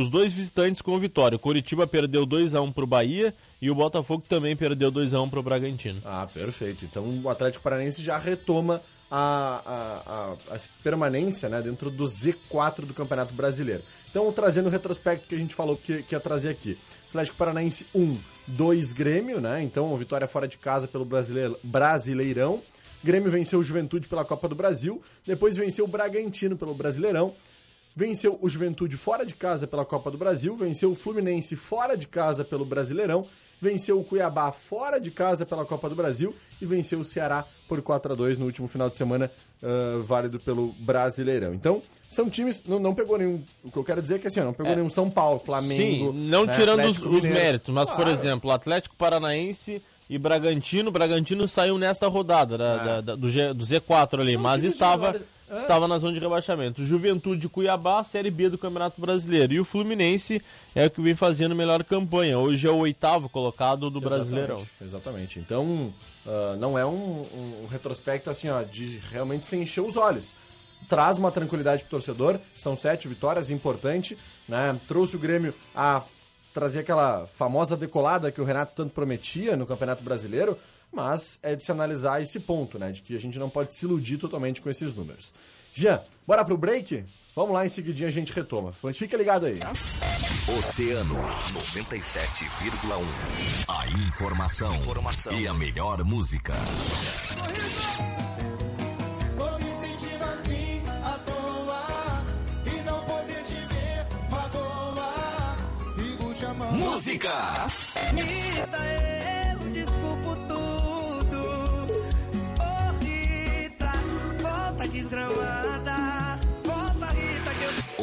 os 0.00 0.10
dois 0.10 0.32
visitantes 0.32 0.82
com 0.82 0.98
vitória. 0.98 1.36
O 1.36 1.38
Coritiba 1.38 1.86
perdeu 1.86 2.26
2 2.26 2.54
a 2.54 2.60
1 2.60 2.64
um 2.64 2.72
pro 2.72 2.86
Bahia 2.86 3.34
e 3.60 3.70
o 3.70 3.74
Botafogo 3.74 4.24
também 4.28 4.54
perdeu 4.54 4.92
2x1 4.92 5.30
para 5.30 5.40
o 5.40 5.42
Bragantino. 5.42 6.00
Ah, 6.04 6.26
perfeito. 6.32 6.84
Então 6.84 7.08
o 7.22 7.30
Atlético 7.30 7.62
Paranaense 7.62 8.02
já 8.02 8.18
retoma 8.18 8.82
a, 9.10 9.62
a, 9.66 10.52
a, 10.52 10.56
a, 10.56 10.58
permanência 10.82 11.48
né, 11.48 11.62
dentro 11.62 11.90
do 11.90 12.04
Z4 12.04 12.84
do 12.84 12.94
Campeonato 12.94 13.32
Brasileiro. 13.34 13.82
Então, 14.10 14.30
trazendo 14.32 14.66
o 14.66 14.70
retrospecto 14.70 15.28
que 15.28 15.34
a 15.34 15.38
gente 15.38 15.54
falou 15.54 15.76
que, 15.76 16.02
que 16.02 16.14
ia 16.14 16.20
trazer 16.20 16.50
aqui. 16.50 16.78
Atlético 17.08 17.36
Paranaense 17.36 17.86
1, 17.94 18.18
2 18.48 18.92
Grêmio, 18.92 19.40
né? 19.40 19.62
Então, 19.62 19.96
vitória 19.96 20.26
fora 20.26 20.48
de 20.48 20.58
casa 20.58 20.88
pelo 20.88 21.06
Brasileirão. 21.62 22.62
Grêmio 23.04 23.30
venceu 23.30 23.60
o 23.60 23.62
Juventude 23.62 24.08
pela 24.08 24.24
Copa 24.24 24.48
do 24.48 24.54
Brasil, 24.54 25.00
depois 25.24 25.56
venceu 25.56 25.84
o 25.84 25.88
Bragantino 25.88 26.56
pelo 26.56 26.74
Brasileirão 26.74 27.34
venceu 27.96 28.38
o 28.42 28.48
Juventude 28.48 28.94
fora 28.94 29.24
de 29.24 29.34
casa 29.34 29.66
pela 29.66 29.82
Copa 29.82 30.10
do 30.10 30.18
Brasil, 30.18 30.54
venceu 30.54 30.92
o 30.92 30.94
Fluminense 30.94 31.56
fora 31.56 31.96
de 31.96 32.06
casa 32.06 32.44
pelo 32.44 32.62
Brasileirão, 32.62 33.26
venceu 33.58 33.98
o 33.98 34.04
Cuiabá 34.04 34.52
fora 34.52 35.00
de 35.00 35.10
casa 35.10 35.46
pela 35.46 35.64
Copa 35.64 35.88
do 35.88 35.94
Brasil 35.94 36.34
e 36.60 36.66
venceu 36.66 37.00
o 37.00 37.04
Ceará 37.04 37.46
por 37.66 37.80
4 37.80 38.12
a 38.12 38.14
2 38.14 38.36
no 38.36 38.44
último 38.44 38.68
final 38.68 38.90
de 38.90 38.98
semana, 38.98 39.30
uh, 39.62 40.02
válido 40.02 40.38
pelo 40.38 40.74
Brasileirão. 40.78 41.54
Então, 41.54 41.80
são 42.06 42.28
times, 42.28 42.62
não, 42.64 42.78
não 42.78 42.94
pegou 42.94 43.16
nenhum. 43.16 43.42
O 43.64 43.70
que 43.70 43.78
eu 43.78 43.84
quero 43.84 44.02
dizer 44.02 44.16
é 44.16 44.18
que 44.18 44.26
assim, 44.26 44.40
não 44.40 44.52
pegou 44.52 44.72
é, 44.72 44.76
nenhum 44.76 44.90
São 44.90 45.10
Paulo, 45.10 45.40
Flamengo. 45.40 46.12
Sim, 46.12 46.28
não 46.28 46.44
né, 46.44 46.52
tirando 46.52 46.84
os, 46.84 47.00
os, 47.00 47.24
méritos, 47.24 47.72
mas, 47.72 47.88
claro. 47.88 48.04
por 48.04 48.12
exemplo, 48.12 48.50
o 48.50 48.52
Atlético 48.52 48.94
Paranaense 48.94 49.82
e 50.08 50.18
Bragantino. 50.18 50.90
Bragantino 50.90 51.48
saiu 51.48 51.78
nesta 51.78 52.06
rodada 52.08 52.58
da, 52.58 52.76
da, 52.76 53.00
da, 53.00 53.16
do, 53.16 53.28
G, 53.28 53.54
do, 53.54 53.64
Z4 53.64 54.20
ali, 54.20 54.34
São 54.34 54.42
mas 54.42 54.64
estava, 54.64 55.12
de 55.14 55.24
estava 55.50 55.86
na 55.86 55.98
zona 55.98 56.12
de 56.14 56.18
rebaixamento. 56.20 56.84
Juventude 56.84 57.48
Cuiabá, 57.48 58.02
Série 58.04 58.30
B 58.30 58.48
do 58.48 58.58
Campeonato 58.58 59.00
Brasileiro. 59.00 59.52
E 59.52 59.60
o 59.60 59.64
Fluminense 59.64 60.42
é 60.74 60.86
o 60.86 60.90
que 60.90 61.00
vem 61.00 61.14
fazendo 61.14 61.54
melhor 61.54 61.82
campanha. 61.84 62.38
Hoje 62.38 62.66
é 62.66 62.70
o 62.70 62.76
oitavo 62.78 63.28
colocado 63.28 63.88
do 63.90 64.00
Brasileirão. 64.00 64.66
Exatamente. 64.82 65.38
Então, 65.38 65.92
ah, 66.26 66.56
não 66.58 66.78
é 66.78 66.84
um, 66.84 67.22
um- 67.32 67.62
um 67.64 67.66
retrospecto 67.66 68.30
assim, 68.30 68.48
ó, 68.48 68.62
de 68.62 68.98
realmente 69.10 69.46
se 69.46 69.56
encher 69.56 69.80
os 69.82 69.96
olhos. 69.96 70.34
Traz 70.88 71.18
uma 71.18 71.32
tranquilidade 71.32 71.82
pro 71.82 71.90
torcedor, 71.90 72.38
são 72.54 72.76
sete 72.76 73.08
vitórias, 73.08 73.50
importante, 73.50 74.16
né? 74.48 74.78
Trouxe 74.86 75.16
o 75.16 75.18
Grêmio 75.18 75.54
a 75.74 76.02
trazer 76.52 76.80
aquela 76.80 77.26
famosa 77.26 77.76
decolada 77.76 78.30
que 78.30 78.40
o 78.40 78.44
Renato 78.44 78.72
tanto 78.74 78.92
prometia 78.94 79.56
no 79.56 79.66
Campeonato 79.66 80.02
Brasileiro, 80.02 80.56
mas 80.92 81.38
é 81.42 81.54
de 81.54 81.64
se 81.64 81.72
analisar 81.72 82.22
esse 82.22 82.40
ponto, 82.40 82.78
né? 82.78 82.92
De 82.92 83.02
que 83.02 83.14
a 83.14 83.20
gente 83.20 83.38
não 83.38 83.50
pode 83.50 83.74
se 83.74 83.84
iludir 83.84 84.18
totalmente 84.18 84.60
com 84.60 84.70
esses 84.70 84.94
números. 84.94 85.32
Jean, 85.72 86.02
bora 86.26 86.44
pro 86.44 86.56
break? 86.56 87.04
Vamos 87.34 87.52
lá, 87.52 87.66
em 87.66 87.68
seguidinha 87.68 88.08
a 88.08 88.12
gente 88.12 88.32
retoma. 88.32 88.72
Fica 88.94 89.14
ligado 89.14 89.44
aí. 89.44 89.60
Oceano 90.58 91.16
97,1. 91.52 93.04
A 93.68 93.86
informação, 93.88 94.74
e 95.38 95.46
a 95.46 95.52
melhor 95.52 96.02
música. 96.02 96.54
Tô 99.36 99.58
me 99.58 99.70
sentindo 99.86 100.26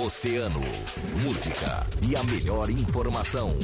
Oceano, 0.03 0.60
música 1.24 1.88
e 2.01 2.13
a 2.13 2.22
melhor 2.25 2.69
informação. 2.69 3.57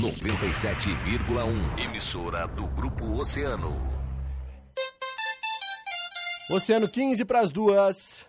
97,1. 0.00 1.84
Emissora 1.84 2.46
do 2.46 2.68
Grupo 2.68 3.20
Oceano. 3.20 3.76
Oceano 6.48 6.88
15 6.88 7.24
para 7.24 7.40
as 7.40 7.50
duas. 7.50 8.28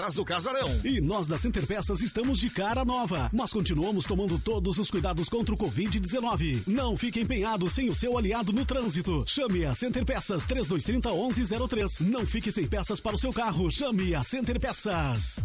do 0.09 0.25
casarão. 0.25 0.67
E 0.83 0.99
nós 0.99 1.27
da 1.27 1.37
Center 1.37 1.65
Peças 1.67 2.01
estamos 2.01 2.39
de 2.39 2.49
cara 2.49 2.83
nova, 2.83 3.29
mas 3.31 3.53
continuamos 3.53 4.05
tomando 4.05 4.39
todos 4.39 4.79
os 4.79 4.89
cuidados 4.89 5.29
contra 5.29 5.53
o 5.53 5.57
Covid-19. 5.57 6.63
Não 6.65 6.97
fique 6.97 7.19
empenhado 7.21 7.69
sem 7.69 7.87
o 7.87 7.95
seu 7.95 8.17
aliado 8.17 8.51
no 8.51 8.65
trânsito. 8.65 9.23
Chame 9.27 9.63
a 9.63 9.73
Center 9.75 10.03
Peças 10.03 10.43
3230 10.45 11.09
1103. 11.11 11.99
Não 12.01 12.25
fique 12.25 12.51
sem 12.51 12.67
peças 12.67 12.99
para 12.99 13.15
o 13.15 13.19
seu 13.19 13.31
carro. 13.31 13.69
Chame 13.69 14.15
a 14.15 14.23
Center 14.23 14.59
Peças. 14.59 15.37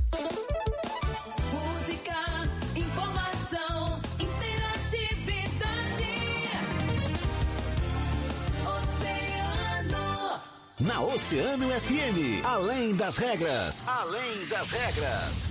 Na 10.78 11.00
Oceano 11.00 11.68
FM, 11.68 12.44
além 12.44 12.94
das 12.94 13.16
regras, 13.16 13.88
além 13.88 14.46
das 14.46 14.70
regras. 14.72 15.48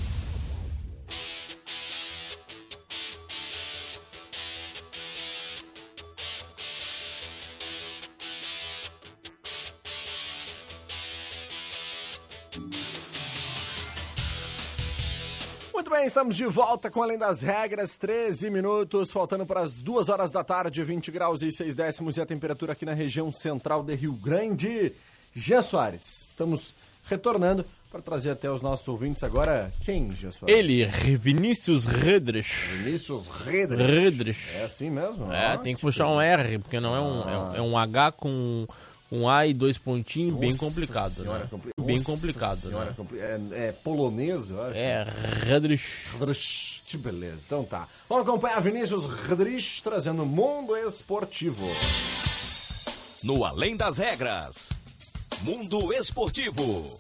Muito 15.74 15.90
bem, 15.90 16.06
estamos 16.06 16.36
de 16.36 16.46
volta 16.46 16.92
com 16.92 17.02
Além 17.02 17.18
das 17.18 17.42
Regras, 17.42 17.98
13 17.98 18.52
minutos, 18.52 19.12
faltando 19.12 19.46
para 19.46 19.62
as 19.62 19.82
2 19.82 20.08
horas 20.10 20.30
da 20.30 20.44
tarde, 20.44 20.84
20 20.84 21.10
graus 21.12 21.42
e 21.42 21.52
6 21.52 21.74
décimos 21.74 22.18
e 22.18 22.22
a 22.22 22.26
temperatura 22.28 22.74
aqui 22.74 22.86
na 22.86 22.94
região 22.94 23.32
central 23.32 23.84
de 23.84 23.96
Rio 23.96 24.14
Grande. 24.14 24.94
Jean 25.36 25.62
Soares, 25.62 26.30
estamos 26.30 26.74
retornando 27.04 27.66
para 27.92 28.02
trazer 28.02 28.32
até 28.32 28.50
os 28.50 28.62
nossos 28.62 28.88
ouvintes 28.88 29.24
agora 29.24 29.72
quem, 29.82 30.12
Jean 30.16 30.32
Soares? 30.32 30.58
Ele, 30.58 30.86
Vinícius 31.18 31.86
Redrich. 31.86 32.52
Vinícius 32.84 33.28
Redrich. 33.28 33.84
Redrich. 33.92 34.56
É 34.58 34.64
assim 34.66 34.90
mesmo? 34.90 35.32
É, 35.32 35.48
Ah, 35.54 35.58
tem 35.58 35.76
que 35.76 35.82
puxar 35.82 36.08
um 36.08 36.20
R, 36.22 36.60
porque 36.60 36.80
não 36.80 36.96
é 36.96 37.00
um, 37.02 37.30
é 37.30 37.38
um, 37.38 37.56
é 37.56 37.62
um 37.62 37.78
H 37.78 38.12
com 38.14 38.66
um 39.12 39.30
A 39.30 39.46
e 39.46 39.54
dois 39.54 39.78
pontinhos, 39.78 40.38
bem 40.40 40.52
Nossa 40.52 40.66
complicado. 40.66 41.10
senhora, 41.12 41.40
né? 41.40 41.48
compli- 41.50 41.72
Bem 41.80 41.98
Nossa 41.98 42.12
complicado. 42.12 42.56
senhora, 42.58 42.86
né? 42.90 42.94
compli- 42.98 43.20
é, 43.20 43.40
é 43.68 43.72
polonês, 43.72 44.50
eu 44.50 44.62
acho. 44.64 44.78
É, 44.78 45.06
Redrich. 45.46 45.86
Redrich. 46.18 46.82
Que 46.86 46.98
beleza. 46.98 47.44
Então 47.46 47.64
tá. 47.64 47.88
Vamos 48.10 48.28
acompanhar 48.28 48.60
Vinícius 48.62 49.06
Redrich 49.06 49.84
trazendo 49.84 50.24
o 50.24 50.26
Mundo 50.26 50.76
Esportivo. 50.78 51.66
No 53.24 53.44
Além 53.46 53.76
das 53.78 53.98
Regras, 53.98 54.70
Mundo 55.46 55.94
Esportivo. 55.94 57.00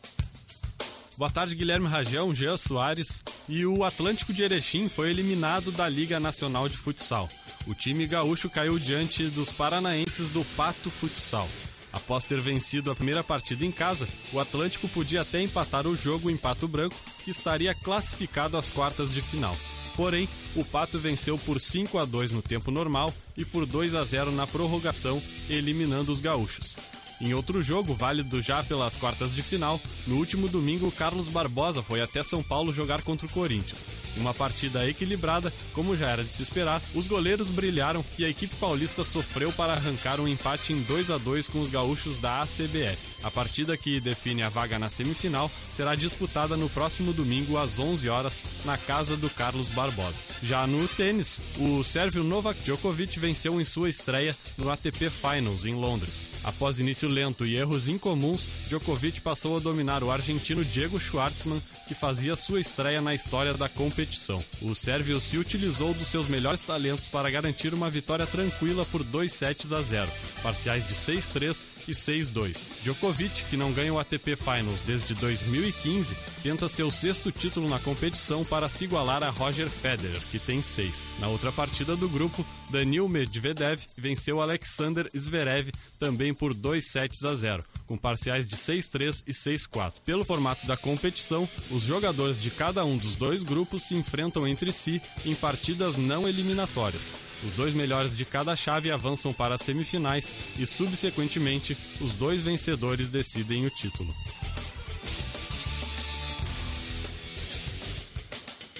Boa 1.17 1.31
tarde, 1.31 1.55
Guilherme 1.55 1.87
Rajão, 1.87 2.31
Jean 2.31 2.55
Soares. 2.57 3.23
E 3.49 3.65
o 3.65 3.83
Atlântico 3.83 4.31
de 4.31 4.43
Erechim 4.43 4.87
foi 4.87 5.09
eliminado 5.09 5.71
da 5.71 5.89
Liga 5.89 6.19
Nacional 6.19 6.69
de 6.69 6.77
Futsal. 6.77 7.27
O 7.65 7.73
time 7.73 8.05
gaúcho 8.05 8.47
caiu 8.47 8.77
diante 8.77 9.23
dos 9.29 9.51
paranaenses 9.51 10.29
do 10.29 10.45
Pato 10.55 10.91
Futsal. 10.91 11.49
Após 11.91 12.23
ter 12.23 12.39
vencido 12.39 12.91
a 12.91 12.95
primeira 12.95 13.23
partida 13.23 13.65
em 13.65 13.71
casa, 13.71 14.07
o 14.31 14.39
Atlântico 14.39 14.87
podia 14.89 15.21
até 15.21 15.41
empatar 15.41 15.87
o 15.87 15.95
jogo 15.95 16.29
em 16.29 16.37
Pato 16.37 16.67
Branco, 16.67 16.95
que 17.23 17.31
estaria 17.31 17.73
classificado 17.73 18.57
às 18.57 18.69
quartas 18.69 19.11
de 19.11 19.23
final. 19.23 19.57
Porém, 19.95 20.29
o 20.55 20.63
Pato 20.63 20.99
venceu 20.99 21.35
por 21.39 21.59
5 21.59 21.97
a 21.97 22.05
2 22.05 22.29
no 22.29 22.43
tempo 22.43 22.69
normal 22.69 23.11
e 23.35 23.43
por 23.43 23.65
2 23.65 23.95
a 23.95 24.05
0 24.05 24.31
na 24.33 24.45
prorrogação, 24.45 25.19
eliminando 25.49 26.11
os 26.11 26.19
gaúchos. 26.19 26.75
Em 27.21 27.33
outro 27.33 27.63
jogo, 27.63 27.93
válido 27.93 28.41
já 28.41 28.61
pelas 28.63 28.97
quartas 28.97 29.33
de 29.33 29.41
final, 29.41 29.79
no 30.05 30.17
último 30.17 30.49
domingo, 30.49 30.91
Carlos 30.91 31.29
Barbosa 31.29 31.81
foi 31.81 32.01
até 32.01 32.21
São 32.23 32.43
Paulo 32.43 32.73
jogar 32.73 33.01
contra 33.03 33.25
o 33.25 33.29
Corinthians. 33.29 33.85
Em 34.17 34.21
uma 34.21 34.33
partida 34.33 34.87
equilibrada, 34.87 35.51
como 35.73 35.95
já 35.95 36.09
era 36.09 36.23
de 36.23 36.29
se 36.29 36.43
esperar, 36.43 36.81
os 36.93 37.07
goleiros 37.07 37.49
brilharam 37.49 38.03
e 38.17 38.25
a 38.25 38.29
equipe 38.29 38.55
paulista 38.55 39.03
sofreu 39.03 39.51
para 39.51 39.73
arrancar 39.73 40.19
um 40.19 40.27
empate 40.27 40.73
em 40.73 40.81
2 40.81 41.11
a 41.11 41.17
2 41.17 41.47
com 41.47 41.61
os 41.61 41.69
gaúchos 41.69 42.17
da 42.19 42.41
ACBF. 42.41 43.15
A 43.23 43.31
partida 43.31 43.75
que 43.75 43.99
define 43.99 44.43
a 44.43 44.49
vaga 44.49 44.77
na 44.77 44.87
semifinal 44.87 45.51
será 45.71 45.95
disputada 45.95 46.55
no 46.55 46.69
próximo 46.69 47.11
domingo 47.11 47.57
às 47.57 47.79
11 47.79 48.07
horas 48.07 48.41
na 48.63 48.77
casa 48.77 49.17
do 49.17 49.29
Carlos 49.29 49.69
Barbosa. 49.69 50.15
Já 50.43 50.67
no 50.67 50.87
tênis, 50.87 51.41
o 51.57 51.83
sérvio 51.83 52.23
Novak 52.23 52.61
Djokovic 52.61 53.19
venceu 53.19 53.59
em 53.59 53.65
sua 53.65 53.89
estreia 53.89 54.35
no 54.57 54.69
ATP 54.69 55.09
Finals 55.09 55.65
em 55.65 55.73
Londres. 55.73 56.35
Após 56.45 56.79
início 56.79 57.04
lento 57.07 57.45
e 57.45 57.55
erros 57.55 57.87
incomuns, 57.87 58.47
Djokovic 58.67 59.21
passou 59.21 59.57
a 59.57 59.59
dominar 59.59 60.03
o 60.03 60.11
argentino 60.11 60.63
Diego 60.63 60.99
Schwartzman, 60.99 61.61
que 61.87 61.93
fazia 61.93 62.35
sua 62.35 62.59
estreia 62.59 63.01
na 63.01 63.13
história 63.13 63.53
da 63.53 63.69
competição. 63.69 64.43
O 64.61 64.73
sérvio 64.73 65.19
se 65.19 65.37
utilizou 65.37 65.93
dos 65.93 66.07
seus 66.07 66.27
melhores 66.27 66.61
talentos 66.61 67.07
para 67.07 67.29
garantir 67.29 67.73
uma 67.73 67.89
vitória 67.89 68.25
tranquila 68.25 68.85
por 68.85 69.03
2 69.03 69.31
sets 69.31 69.71
a 69.71 69.81
0, 69.81 70.09
parciais 70.41 70.87
de 70.87 70.93
6-3 70.93 71.74
e 71.87 71.91
6-2. 71.91 72.83
Djokovic, 72.83 73.43
que 73.49 73.57
não 73.57 73.71
ganha 73.71 73.93
o 73.93 73.99
ATP 73.99 74.35
Finals 74.35 74.81
desde 74.85 75.13
2015, 75.15 76.15
tenta 76.43 76.69
seu 76.69 76.89
sexto 76.91 77.31
título 77.31 77.69
na 77.69 77.79
competição 77.79 78.43
para 78.45 78.69
se 78.69 78.85
igualar 78.85 79.23
a 79.23 79.29
Roger 79.29 79.69
Federer, 79.69 80.19
que 80.31 80.39
tem 80.39 80.61
seis. 80.61 81.03
Na 81.19 81.27
outra 81.27 81.51
partida 81.51 81.95
do 81.95 82.09
grupo, 82.09 82.45
Danil 82.69 83.07
Medvedev 83.07 83.81
venceu 83.97 84.41
Alexander 84.41 85.07
Zverev 85.15 85.71
também 85.99 86.33
por 86.33 86.53
2 86.53 86.85
sets 86.85 87.23
a 87.23 87.35
0, 87.35 87.63
com 87.85 87.97
parciais 87.97 88.47
de 88.47 88.55
6-3 88.55 89.23
e 89.27 89.31
6-4. 89.31 89.93
Pelo 90.05 90.25
formato 90.25 90.65
da 90.65 90.75
competição, 90.75 91.47
os 91.69 91.83
jogadores 91.83 92.41
de 92.41 92.51
cada 92.51 92.83
um 92.83 92.97
dos 92.97 93.15
dois 93.15 93.43
grupos 93.43 93.83
se 93.83 93.95
enfrentam 93.95 94.47
entre 94.47 94.71
si 94.71 95.01
em 95.23 95.35
partidas 95.35 95.97
não 95.97 96.27
eliminatórias. 96.27 97.34
Os 97.43 97.51
dois 97.51 97.73
melhores 97.73 98.17
de 98.17 98.25
cada 98.25 98.55
chave 98.55 98.91
avançam 98.91 99.33
para 99.33 99.55
as 99.55 99.61
semifinais 99.61 100.31
e, 100.57 100.65
subsequentemente, 100.65 101.77
os 102.01 102.13
dois 102.13 102.43
vencedores 102.43 103.09
decidem 103.09 103.65
o 103.65 103.69
título. 103.69 104.13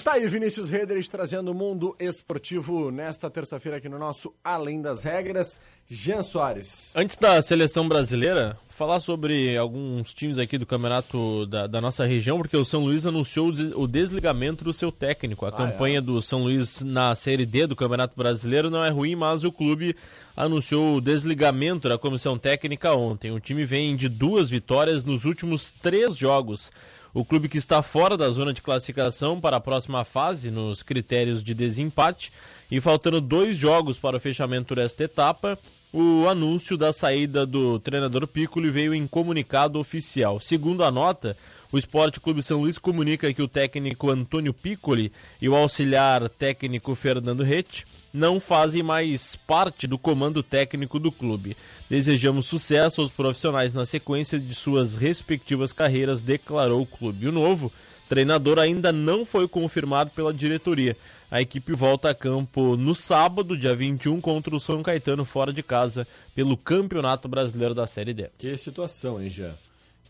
Tá 0.06 0.14
aí 0.14 0.28
Vinícius 0.28 0.70
Redrich 0.70 1.10
trazendo 1.10 1.50
o 1.50 1.54
mundo 1.56 1.96
esportivo 2.00 2.92
nesta 2.92 3.28
terça-feira 3.28 3.80
aqui 3.80 3.90
no 3.90 3.98
nosso 3.98 4.32
Além 4.44 4.80
das 4.80 5.02
Regras. 5.04 5.60
Jean 5.90 6.22
Soares. 6.22 6.94
Antes 6.96 7.16
da 7.16 7.42
seleção 7.42 7.88
brasileira, 7.88 8.56
falar 8.70 9.00
sobre 9.00 9.58
alguns 9.58 10.14
times 10.14 10.38
aqui 10.38 10.60
do 10.60 10.66
campeonato 10.66 11.48
da, 11.48 11.66
da 11.66 11.82
nossa 11.82 12.06
região, 12.06 12.38
porque 12.38 12.56
o 12.56 12.64
São 12.64 12.84
Luís 12.84 13.08
anunciou 13.08 13.48
o 13.48 13.52
des- 13.52 13.72
o 13.72 13.88
desligamento 13.88 14.64
do 14.64 14.72
seu 14.72 14.92
técnico. 14.92 15.44
A 15.44 15.50
Ah, 15.50 15.52
campanha 15.54 16.00
do 16.04 16.22
São 16.22 16.44
Luís 16.44 16.84
na 16.84 17.16
Série 17.16 17.46
D 17.46 17.66
do 17.66 17.76
Campeonato 17.76 18.16
Brasileiro 18.16 18.70
não 18.70 18.86
é 18.86 18.90
ruim, 18.92 19.16
mas 19.16 19.44
o 19.44 19.52
clube 19.52 19.96
anunciou 20.38 20.98
o 20.98 21.02
desligamento 21.02 21.90
da 21.90 21.98
comissão 21.98 22.38
técnica 22.38 22.94
ontem. 22.94 23.32
O 23.32 23.40
time 23.40 23.66
vem 23.66 23.96
de 23.96 24.08
duas 24.08 24.52
vitórias 24.52 25.04
nos 25.04 25.26
últimos 25.26 25.72
três 25.72 26.16
jogos. 26.16 26.72
O 27.16 27.24
clube 27.24 27.48
que 27.48 27.58
está 27.58 27.82
fora 27.82 28.18
da 28.18 28.30
zona 28.30 28.52
de 28.52 28.62
classificação 28.62 29.40
para 29.40 29.56
a 29.56 29.62
próxima 29.62 30.04
fase, 30.04 30.52
nos 30.52 30.84
critérios 30.84 31.42
de 31.42 31.54
desempate, 31.54 32.30
e 32.70 32.82
faltando 32.82 33.22
dois 33.22 33.56
jogos 33.56 33.98
para 33.98 34.18
o 34.18 34.20
fechamento 34.20 34.76
desta 34.76 35.06
etapa, 35.06 35.58
o 35.94 36.28
anúncio 36.28 36.76
da 36.76 36.92
saída 36.92 37.46
do 37.46 37.80
treinador 37.80 38.28
Piccoli 38.28 38.70
veio 38.70 38.94
em 38.94 39.08
comunicado 39.08 39.80
oficial. 39.80 40.42
Segundo 40.42 40.84
a 40.84 40.92
nota, 40.92 41.38
o 41.72 41.78
Esporte 41.78 42.20
Clube 42.20 42.42
São 42.42 42.62
Luís 42.62 42.78
comunica 42.78 43.34
que 43.34 43.42
o 43.42 43.48
técnico 43.48 44.10
Antônio 44.10 44.54
Piccoli 44.54 45.12
e 45.42 45.50
o 45.50 45.56
auxiliar 45.56 46.30
técnico 46.30 46.96
Fernando 46.96 47.44
Rete 47.44 47.86
não 48.14 48.40
fazem 48.40 48.82
mais 48.82 49.36
parte 49.36 49.88
do 49.88 49.98
comando 49.98 50.42
técnico 50.42 51.00
do 51.00 51.12
clube. 51.12 51.58
Desejamos 51.90 52.46
sucesso 52.46 53.02
aos 53.02 53.12
profissionais 53.12 53.74
na 53.74 53.86
sequência 53.86 54.40
de 54.40 54.54
suas 54.56 54.96
respectivas 54.96 55.74
carreiras, 55.74 56.22
declarou 56.22 56.82
o 56.82 56.86
clube. 56.86 57.28
O 57.28 57.32
novo 57.32 57.72
treinador 58.08 58.60
ainda 58.60 58.92
não 58.92 59.26
foi 59.26 59.48
confirmado 59.48 60.12
pela 60.12 60.34
diretoria. 60.34 60.96
A 61.30 61.42
equipe 61.42 61.74
volta 61.74 62.10
a 62.10 62.16
campo 62.16 62.78
no 62.78 62.96
sábado, 62.96 63.58
dia 63.58 63.76
21, 63.76 64.22
contra 64.22 64.56
o 64.56 64.60
São 64.60 64.82
Caetano 64.82 65.26
fora 65.26 65.52
de 65.52 65.64
casa 65.64 66.08
pelo 66.34 66.56
Campeonato 66.56 67.28
Brasileiro 67.28 67.74
da 67.74 67.86
Série 67.86 68.14
D. 68.14 68.30
Que 68.38 68.56
situação, 68.58 69.22
hein, 69.22 69.30
Jean? 69.30 69.56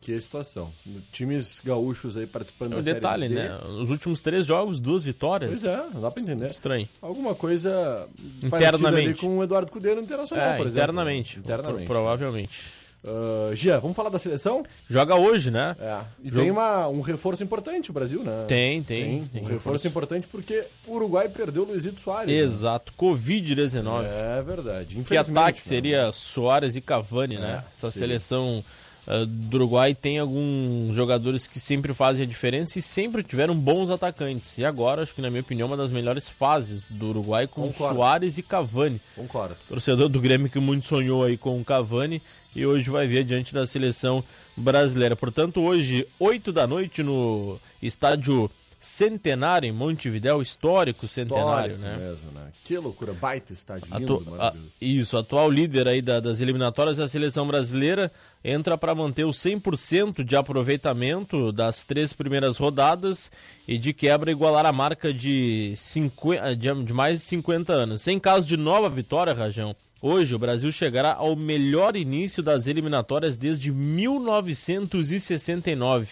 Que 0.05 0.21
situação. 0.21 0.71
Times 1.11 1.59
gaúchos 1.65 2.15
aí 2.15 2.27
participando 2.27 2.73
É 2.73 2.75
da 2.75 2.81
um 2.81 2.83
detalhe, 2.83 3.27
Série 3.27 3.41
D. 3.41 3.49
né? 3.49 3.59
Os 3.81 3.89
últimos 3.89 4.21
três 4.21 4.45
jogos, 4.45 4.79
duas 4.79 5.03
vitórias. 5.03 5.49
Pois 5.49 5.63
é, 5.65 5.77
não 5.91 5.99
dá 6.01 6.11
pra 6.11 6.21
entender. 6.21 6.51
Estranho. 6.51 6.87
Alguma 7.01 7.33
coisa 7.33 8.07
Internamente. 8.43 9.07
ali 9.09 9.13
com 9.15 9.39
o 9.39 9.43
Eduardo 9.43 9.71
Cudê 9.71 9.95
no 9.95 10.01
Internacional, 10.01 10.45
É, 10.45 10.57
por 10.57 10.67
exemplo. 10.67 10.83
internamente. 10.91 11.39
Internamente. 11.39 11.85
Pro- 11.85 11.95
provavelmente. 11.95 12.85
Uh, 13.03 13.55
Jean, 13.55 13.79
vamos 13.79 13.95
falar 13.95 14.09
da 14.09 14.17
seleção? 14.17 14.63
Joga 14.89 15.15
hoje, 15.15 15.51
né? 15.51 15.75
É. 15.79 15.99
E 16.23 16.29
Jogo- 16.29 16.41
tem 16.41 16.49
uma, 16.51 16.87
um 16.87 17.01
reforço 17.01 17.43
importante 17.43 17.91
o 17.91 17.93
Brasil, 17.93 18.23
né? 18.23 18.45
Tem, 18.47 18.81
tem. 18.81 19.03
Um 19.03 19.19
tem 19.19 19.41
reforço, 19.41 19.53
reforço. 19.53 19.87
importante 19.87 20.27
porque 20.27 20.63
o 20.87 20.93
Uruguai 20.95 21.29
perdeu 21.29 21.63
o 21.63 21.65
Luizito 21.67 22.01
Soares. 22.01 22.31
né? 22.33 22.39
Exato. 22.39 22.93
Covid-19. 22.93 24.05
É 24.07 24.41
verdade. 24.41 24.95
Que 25.03 25.17
ataque 25.17 25.59
né? 25.59 25.63
seria 25.63 26.11
Soares 26.11 26.75
e 26.75 26.81
Cavani, 26.81 27.37
né? 27.37 27.63
É, 27.63 27.69
Essa 27.69 27.91
seria. 27.91 28.07
seleção 28.07 28.63
ah, 29.07 29.25
do 29.27 29.57
Uruguai 29.57 29.93
tem 29.93 30.19
alguns 30.19 30.95
jogadores 30.95 31.47
que 31.47 31.59
sempre 31.59 31.93
fazem 31.93 32.25
a 32.25 32.27
diferença 32.27 32.79
e 32.79 32.81
sempre 32.81 33.23
tiveram 33.23 33.55
bons 33.55 33.89
atacantes. 33.89 34.57
E 34.57 34.65
agora, 34.65 35.01
acho 35.01 35.13
que 35.13 35.21
na 35.21 35.29
minha 35.29 35.41
opinião, 35.41 35.67
uma 35.67 35.77
das 35.77 35.91
melhores 35.91 36.29
fases 36.29 36.89
do 36.89 37.09
Uruguai 37.09 37.47
com 37.47 37.61
Concordo. 37.67 37.95
Soares 37.95 38.37
e 38.37 38.43
Cavani. 38.43 38.99
Concordo. 39.15 39.55
Torcedor 39.67 40.09
do 40.09 40.19
Grêmio 40.19 40.49
que 40.49 40.59
muito 40.59 40.87
sonhou 40.87 41.23
aí 41.23 41.37
com 41.37 41.59
o 41.59 41.65
Cavani 41.65 42.21
e 42.55 42.65
hoje 42.65 42.89
vai 42.89 43.05
ver 43.05 43.23
diante 43.23 43.53
da 43.53 43.67
seleção 43.67 44.23
brasileira. 44.55 45.15
Portanto, 45.15 45.61
hoje, 45.61 46.07
8 46.19 46.51
da 46.51 46.65
noite, 46.65 47.03
no 47.03 47.59
estádio 47.81 48.49
Centenário, 48.85 49.67
em 49.67 49.71
Montevidéu, 49.71 50.43
histórico, 50.43 51.07
Centenário, 51.07 51.73
Histórico 51.75 51.99
né? 51.99 52.07
mesmo, 52.07 52.31
né? 52.31 52.51
Que 52.63 52.77
loucura, 52.77 53.13
baita 53.13 53.51
estádio, 53.51 53.87
lindo, 53.97 54.13
Atu- 54.15 54.35
a- 54.41 54.53
isso, 54.79 55.17
atual 55.17 55.49
líder 55.49 55.87
aí 55.87 56.01
da- 56.03 56.19
das 56.19 56.39
eliminatórias 56.39 56.97
da 56.97 57.07
seleção 57.07 57.47
brasileira 57.47 58.11
entra 58.43 58.77
para 58.77 58.93
manter 58.93 59.23
o 59.25 59.33
100% 59.33 60.23
de 60.23 60.35
aproveitamento 60.35 61.51
das 61.51 61.83
três 61.83 62.13
primeiras 62.13 62.57
rodadas 62.57 63.31
e 63.67 63.75
de 63.77 63.91
quebra 63.91 64.29
igualar 64.29 64.67
a 64.67 64.71
marca 64.71 65.11
de, 65.11 65.73
50, 65.75 66.55
de, 66.55 66.83
de 66.83 66.93
mais 66.93 67.17
de 67.19 67.25
50 67.25 67.73
anos. 67.73 68.07
Em 68.07 68.19
caso 68.19 68.45
de 68.45 68.55
nova 68.55 68.87
vitória, 68.87 69.33
Rajão, 69.33 69.75
hoje 69.99 70.35
o 70.35 70.39
Brasil 70.39 70.71
chegará 70.71 71.15
ao 71.15 71.35
melhor 71.35 71.95
início 71.95 72.43
das 72.43 72.67
eliminatórias 72.67 73.35
desde 73.35 73.71
1969, 73.71 76.09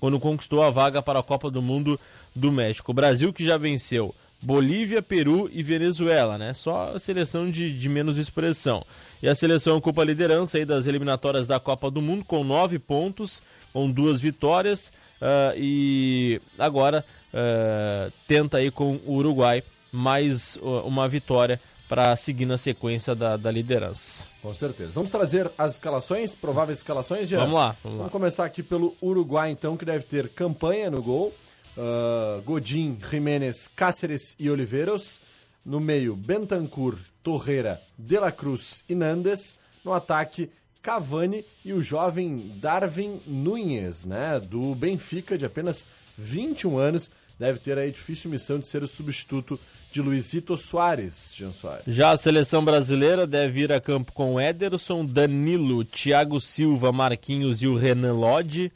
quando 0.00 0.20
conquistou 0.20 0.62
a 0.62 0.70
vaga 0.70 1.02
para 1.02 1.20
a 1.20 1.22
Copa 1.22 1.50
do 1.50 1.62
Mundo 1.62 1.98
do 2.34 2.52
México. 2.52 2.90
O 2.90 2.94
Brasil 2.94 3.32
que 3.32 3.44
já 3.44 3.56
venceu 3.56 4.14
Bolívia, 4.42 5.00
Peru 5.00 5.48
e 5.52 5.62
Venezuela, 5.62 6.36
né? 6.36 6.52
Só 6.52 6.94
a 6.94 6.98
seleção 6.98 7.50
de, 7.50 7.76
de 7.76 7.88
menos 7.88 8.18
expressão. 8.18 8.84
E 9.22 9.28
a 9.28 9.34
seleção 9.34 9.76
ocupa 9.76 10.02
a 10.02 10.04
liderança 10.04 10.58
aí 10.58 10.64
das 10.64 10.86
eliminatórias 10.86 11.46
da 11.46 11.58
Copa 11.58 11.90
do 11.90 12.02
Mundo 12.02 12.24
com 12.24 12.44
nove 12.44 12.78
pontos, 12.78 13.42
com 13.72 13.90
duas 13.90 14.20
vitórias 14.20 14.92
ah, 15.20 15.54
e 15.56 16.40
agora 16.58 17.04
ah, 17.32 18.10
tenta 18.26 18.58
aí 18.58 18.70
com 18.70 19.00
o 19.06 19.14
Uruguai 19.14 19.62
mais 19.92 20.56
uh, 20.56 20.86
uma 20.86 21.08
vitória 21.08 21.60
para 21.88 22.14
seguir 22.16 22.46
na 22.46 22.58
sequência 22.58 23.14
da, 23.14 23.36
da 23.36 23.50
liderança. 23.50 24.28
Com 24.42 24.52
certeza. 24.52 24.92
Vamos 24.92 25.10
trazer 25.10 25.50
as 25.56 25.74
escalações, 25.74 26.34
prováveis 26.34 26.78
escalações, 26.78 27.28
Jean? 27.28 27.40
Vamos 27.40 27.54
lá, 27.54 27.76
vamos 27.82 27.98
lá. 27.98 28.04
Vamos 28.04 28.12
começar 28.12 28.44
aqui 28.44 28.62
pelo 28.62 28.96
Uruguai, 29.00 29.50
então, 29.50 29.76
que 29.76 29.84
deve 29.84 30.04
ter 30.04 30.28
campanha 30.30 30.90
no 30.90 31.02
gol. 31.02 31.32
Ah, 31.76 32.40
Godin, 32.44 32.98
Jiménez, 33.10 33.68
Cáceres 33.68 34.34
e 34.38 34.50
Oliveiros. 34.50 35.20
No 35.64 35.80
meio, 35.80 36.14
Bentancur, 36.16 36.96
Torreira, 37.22 37.82
De 37.98 38.18
La 38.18 38.32
Cruz 38.32 38.84
e 38.88 38.94
Nandes. 38.94 39.58
No 39.84 39.92
ataque, 39.92 40.50
Cavani 40.80 41.44
e 41.64 41.72
o 41.72 41.82
jovem 41.82 42.56
Darwin 42.60 43.20
Nunes, 43.26 44.04
né? 44.04 44.40
Do 44.40 44.74
Benfica, 44.74 45.36
de 45.36 45.44
apenas 45.44 45.86
21 46.16 46.78
anos. 46.78 47.10
Deve 47.38 47.58
ter 47.58 47.78
a 47.78 47.86
difícil 47.86 48.30
missão 48.30 48.58
de 48.58 48.66
ser 48.66 48.82
o 48.82 48.88
substituto 48.88 49.60
de 49.96 50.02
Luizito 50.02 50.58
Soares, 50.58 51.32
Jean 51.34 51.52
Soares. 51.52 51.82
Já 51.86 52.10
a 52.10 52.18
seleção 52.18 52.62
brasileira 52.62 53.26
deve 53.26 53.60
ir 53.62 53.72
a 53.72 53.80
campo 53.80 54.12
com 54.12 54.38
Ederson, 54.38 55.06
Danilo, 55.06 55.82
Thiago 55.86 56.38
Silva, 56.38 56.92
Marquinhos 56.92 57.62
e 57.62 57.66
o 57.66 57.74
Renan 57.78 58.12
Lodge, 58.12 58.70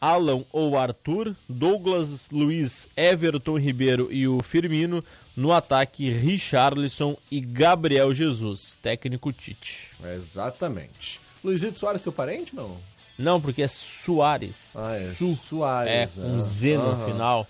Alan 0.00 0.44
ou 0.52 0.78
Arthur, 0.78 1.34
Douglas 1.48 2.28
Luiz, 2.30 2.88
Everton 2.96 3.58
Ribeiro 3.58 4.12
e 4.12 4.28
o 4.28 4.38
Firmino, 4.44 5.04
no 5.36 5.50
ataque 5.50 6.08
Richarlison 6.08 7.16
e 7.32 7.40
Gabriel 7.40 8.14
Jesus, 8.14 8.78
técnico 8.80 9.32
Tite. 9.32 9.88
Exatamente. 10.16 11.20
Luizito 11.42 11.80
Soares, 11.80 12.00
teu 12.00 12.12
parente, 12.12 12.54
não? 12.54 12.76
Não, 13.18 13.40
porque 13.40 13.62
é 13.62 13.68
Soares. 13.68 14.74
Ah, 14.76 14.94
é 14.96 15.12
Su- 15.12 15.34
Soares. 15.34 16.16
É, 16.16 16.22
com 16.22 16.36
ah. 16.38 16.40
Z 16.40 16.76
no 16.76 16.90
Aham. 16.90 17.06
final. 17.06 17.48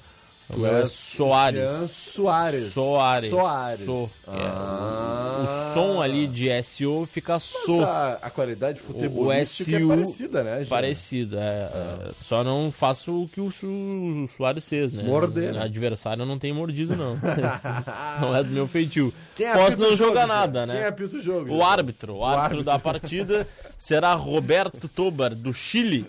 O 0.54 0.58
meu 0.60 0.76
é 0.78 0.86
Soares. 0.86 1.90
Soares. 1.90 2.72
Soares. 2.72 3.28
Soares. 3.28 3.84
So. 3.84 4.10
É, 4.26 4.30
Ah. 4.30 5.38
o, 5.40 5.44
o 5.44 5.74
som 5.74 6.02
ali 6.02 6.26
de 6.26 6.48
SO 6.62 7.06
fica 7.06 7.38
so. 7.38 7.78
Mas 7.78 7.88
a, 7.88 8.12
a 8.22 8.30
qualidade 8.30 8.80
O 8.80 8.82
futebolística 8.82 9.76
é 9.76 9.80
SU 9.80 9.88
parecida, 9.88 10.44
né, 10.44 10.58
Jean? 10.64 10.68
Parecido, 10.70 11.38
é, 11.38 11.40
é. 11.40 12.10
Só 12.20 12.42
não 12.44 12.70
faço 12.72 13.22
o 13.22 13.28
que 13.28 13.40
o, 13.40 13.46
o 13.46 14.26
Soares 14.28 14.68
fez, 14.68 14.92
né? 14.92 15.02
Morder, 15.02 15.52
O 15.52 15.54
né? 15.56 15.62
adversário 15.62 16.24
não 16.26 16.38
tem 16.38 16.52
mordido, 16.52 16.96
não. 16.96 17.16
não 18.20 18.36
é 18.36 18.42
do 18.42 18.50
meu 18.50 18.66
feitio. 18.66 19.12
Posso 19.54 19.78
não 19.78 19.92
o 19.92 19.96
jogar 19.96 20.26
nada, 20.26 20.66
né? 20.66 20.74
Quem 20.76 20.84
apita 20.86 21.16
o 21.16 21.20
jogo? 21.20 21.52
O 21.54 21.62
árbitro, 21.64 22.16
o 22.16 22.24
árbitro, 22.24 22.42
árbitro. 22.58 22.64
da 22.64 22.78
partida 22.78 23.48
será 23.78 24.12
Roberto 24.14 24.88
Tobar, 24.88 25.34
do 25.34 25.52
Chile, 25.52 26.04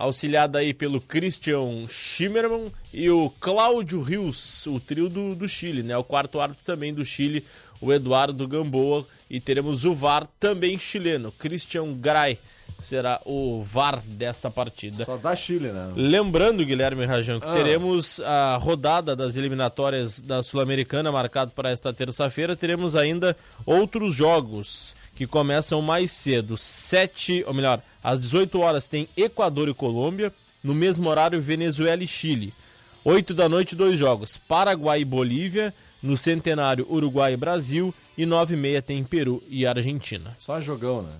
auxiliado 0.00 0.56
aí 0.58 0.72
pelo 0.72 1.00
Christian 1.00 1.86
Schimmermann 1.88 2.72
e 2.92 3.10
o 3.10 3.30
Cláudio 3.38 4.00
Rios, 4.00 4.66
o 4.66 4.80
trio 4.80 5.08
do, 5.08 5.34
do 5.34 5.46
Chile, 5.46 5.82
né? 5.82 5.96
O 5.96 6.02
quarto 6.02 6.40
árbitro 6.40 6.64
também 6.64 6.92
do 6.92 7.04
Chile, 7.04 7.44
o 7.80 7.92
Eduardo 7.92 8.48
Gamboa, 8.48 9.06
e 9.28 9.38
teremos 9.38 9.84
o 9.84 9.92
VAR 9.94 10.26
também 10.38 10.76
chileno, 10.78 11.30
Christian 11.32 11.92
Gray 11.94 12.38
será 12.78 13.20
o 13.26 13.60
VAR 13.62 14.00
desta 14.06 14.50
partida. 14.50 15.04
Só 15.04 15.18
dá 15.18 15.36
Chile, 15.36 15.68
né? 15.68 15.92
Lembrando, 15.94 16.64
Guilherme 16.64 17.04
Rajão, 17.04 17.38
que 17.38 17.46
Ah. 17.46 17.52
teremos 17.52 18.20
a 18.20 18.56
rodada 18.56 19.14
das 19.14 19.36
eliminatórias 19.36 20.18
da 20.18 20.42
Sul-Americana 20.42 21.12
marcado 21.12 21.50
para 21.52 21.68
esta 21.70 21.92
terça-feira. 21.92 22.56
Teremos 22.56 22.96
ainda 22.96 23.36
outros 23.66 24.14
jogos 24.14 24.94
que 25.20 25.26
começam 25.26 25.82
mais 25.82 26.10
cedo. 26.12 26.56
Sete, 26.56 27.44
ou 27.46 27.52
melhor, 27.52 27.82
às 28.02 28.18
18 28.18 28.58
horas 28.58 28.88
tem 28.88 29.06
Equador 29.14 29.68
e 29.68 29.74
Colômbia. 29.74 30.32
No 30.64 30.72
mesmo 30.72 31.10
horário, 31.10 31.42
Venezuela 31.42 32.02
e 32.02 32.06
Chile. 32.06 32.54
8 33.04 33.34
da 33.34 33.46
noite, 33.46 33.76
dois 33.76 33.98
jogos. 33.98 34.38
Paraguai 34.38 35.02
e 35.02 35.04
Bolívia. 35.04 35.74
No 36.02 36.16
Centenário, 36.16 36.86
Uruguai 36.90 37.34
e 37.34 37.36
Brasil. 37.36 37.94
E 38.16 38.24
9 38.24 38.54
e 38.54 38.56
meia 38.56 38.80
tem 38.80 39.04
Peru 39.04 39.42
e 39.46 39.66
Argentina. 39.66 40.34
Só 40.38 40.58
jogão, 40.58 41.02
né? 41.02 41.12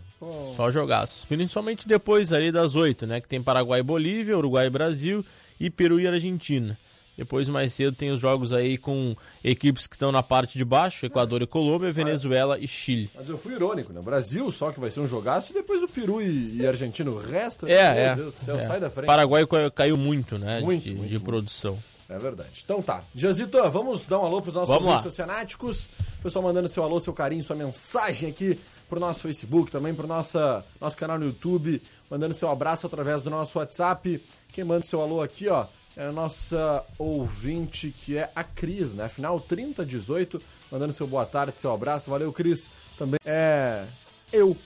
Só 0.57 0.73
jogaços. 0.73 1.27
Principalmente 1.27 1.87
depois 1.87 2.33
ali 2.33 2.51
das 2.51 2.77
8, 2.77 3.07
né? 3.07 3.21
Que 3.21 3.29
tem 3.29 3.43
Paraguai 3.43 3.81
e 3.81 3.83
Bolívia, 3.83 4.39
Uruguai 4.39 4.69
e 4.69 4.71
Brasil 4.71 5.23
e 5.61 5.69
Peru 5.69 6.01
e 6.01 6.09
Argentina. 6.09 6.79
Depois, 7.17 7.49
mais 7.51 7.75
cedo, 7.75 7.95
tem 7.95 8.11
os 8.11 8.19
jogos 8.21 8.53
aí 8.53 8.79
com 8.79 9.15
equipes 9.45 9.87
que 9.87 9.95
estão 9.95 10.11
na 10.11 10.23
parte 10.23 10.57
de 10.57 10.65
baixo, 10.65 11.05
Equador 11.05 11.43
e 11.43 11.47
Colômbia, 11.47 11.93
Venezuela 11.93 12.59
e 12.59 12.67
Chile. 12.67 13.11
Mas 13.15 13.29
eu 13.29 13.37
fui 13.37 13.53
irônico, 13.55 13.93
né? 13.93 14.01
Brasil 14.01 14.51
só 14.51 14.71
que 14.73 14.81
vai 14.81 14.91
ser 14.91 15.01
um 15.01 15.07
jogaço 15.07 15.53
e 15.53 15.55
depois 15.55 15.83
o 15.83 15.89
Peru 15.89 16.23
e, 16.23 16.57
e 16.57 16.67
Argentina. 16.67 17.11
O 17.11 17.19
resto, 17.19 17.67
É, 17.67 17.93
meu 17.95 18.03
é. 18.03 18.17
Deus 18.17 18.35
do 18.35 18.41
céu, 18.41 18.57
é. 18.57 18.61
sai 18.61 18.81
da 18.81 18.89
frente. 18.89 19.07
Paraguai 19.07 19.47
ca- 19.47 19.71
caiu 19.71 19.97
muito, 19.99 20.39
né? 20.39 20.61
Muito, 20.61 20.85
de, 20.85 20.91
muito, 20.95 21.09
de 21.09 21.15
muito. 21.17 21.25
produção. 21.27 21.79
É 22.09 22.19
verdade. 22.19 22.63
Então 22.65 22.83
tá. 22.83 23.05
Jazito, 23.15 23.57
vamos 23.71 24.07
dar 24.07 24.19
um 24.19 24.25
alô 24.25 24.41
pros 24.43 24.55
nossos 24.55 24.85
lá. 24.85 24.99
oceanáticos. 25.07 25.89
Pessoal 26.23 26.43
mandando 26.45 26.69
seu 26.69 26.83
alô, 26.83 26.99
seu 26.99 27.13
carinho, 27.13 27.45
sua 27.45 27.55
mensagem 27.55 28.31
aqui 28.31 28.59
pro 28.89 28.99
nosso 28.99 29.21
Facebook, 29.23 29.71
também 29.71 29.95
pro 29.95 30.07
nossa, 30.09 30.65
nosso 30.81 30.97
canal 30.97 31.19
no 31.19 31.27
YouTube, 31.27 31.81
mandando 32.11 32.35
seu 32.35 32.51
abraço 32.51 32.87
através 32.87 33.23
do 33.23 33.31
nosso 33.31 33.59
WhatsApp. 33.61 34.21
Quem 34.53 34.65
manda 34.65 34.83
seu 34.85 35.01
alô 35.01 35.23
aqui, 35.23 35.47
ó, 35.49 35.67
é 35.97 36.07
a 36.07 36.13
nossa 36.13 36.85
ouvinte, 36.99 37.91
que 37.91 38.17
é 38.17 38.31
a 38.35 38.43
Cris, 38.45 38.95
né? 38.95 39.09
Final 39.09 39.41
3018, 39.41 40.41
mandando 40.71 40.93
seu 40.93 41.07
boa 41.07 41.27
tarde, 41.27 41.59
seu 41.59 41.73
abraço. 41.73 42.11
Valeu, 42.11 42.33
Cris. 42.33 42.71
Também 42.97 43.19
é 43.25 43.87
eu. 44.33 44.57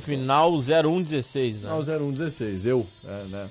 Final 0.00 0.52
0116, 0.60 1.56
né? 1.56 1.60
Final 1.62 1.82
0116, 1.82 2.66
eu, 2.66 2.86
é, 3.04 3.24
né? 3.24 3.50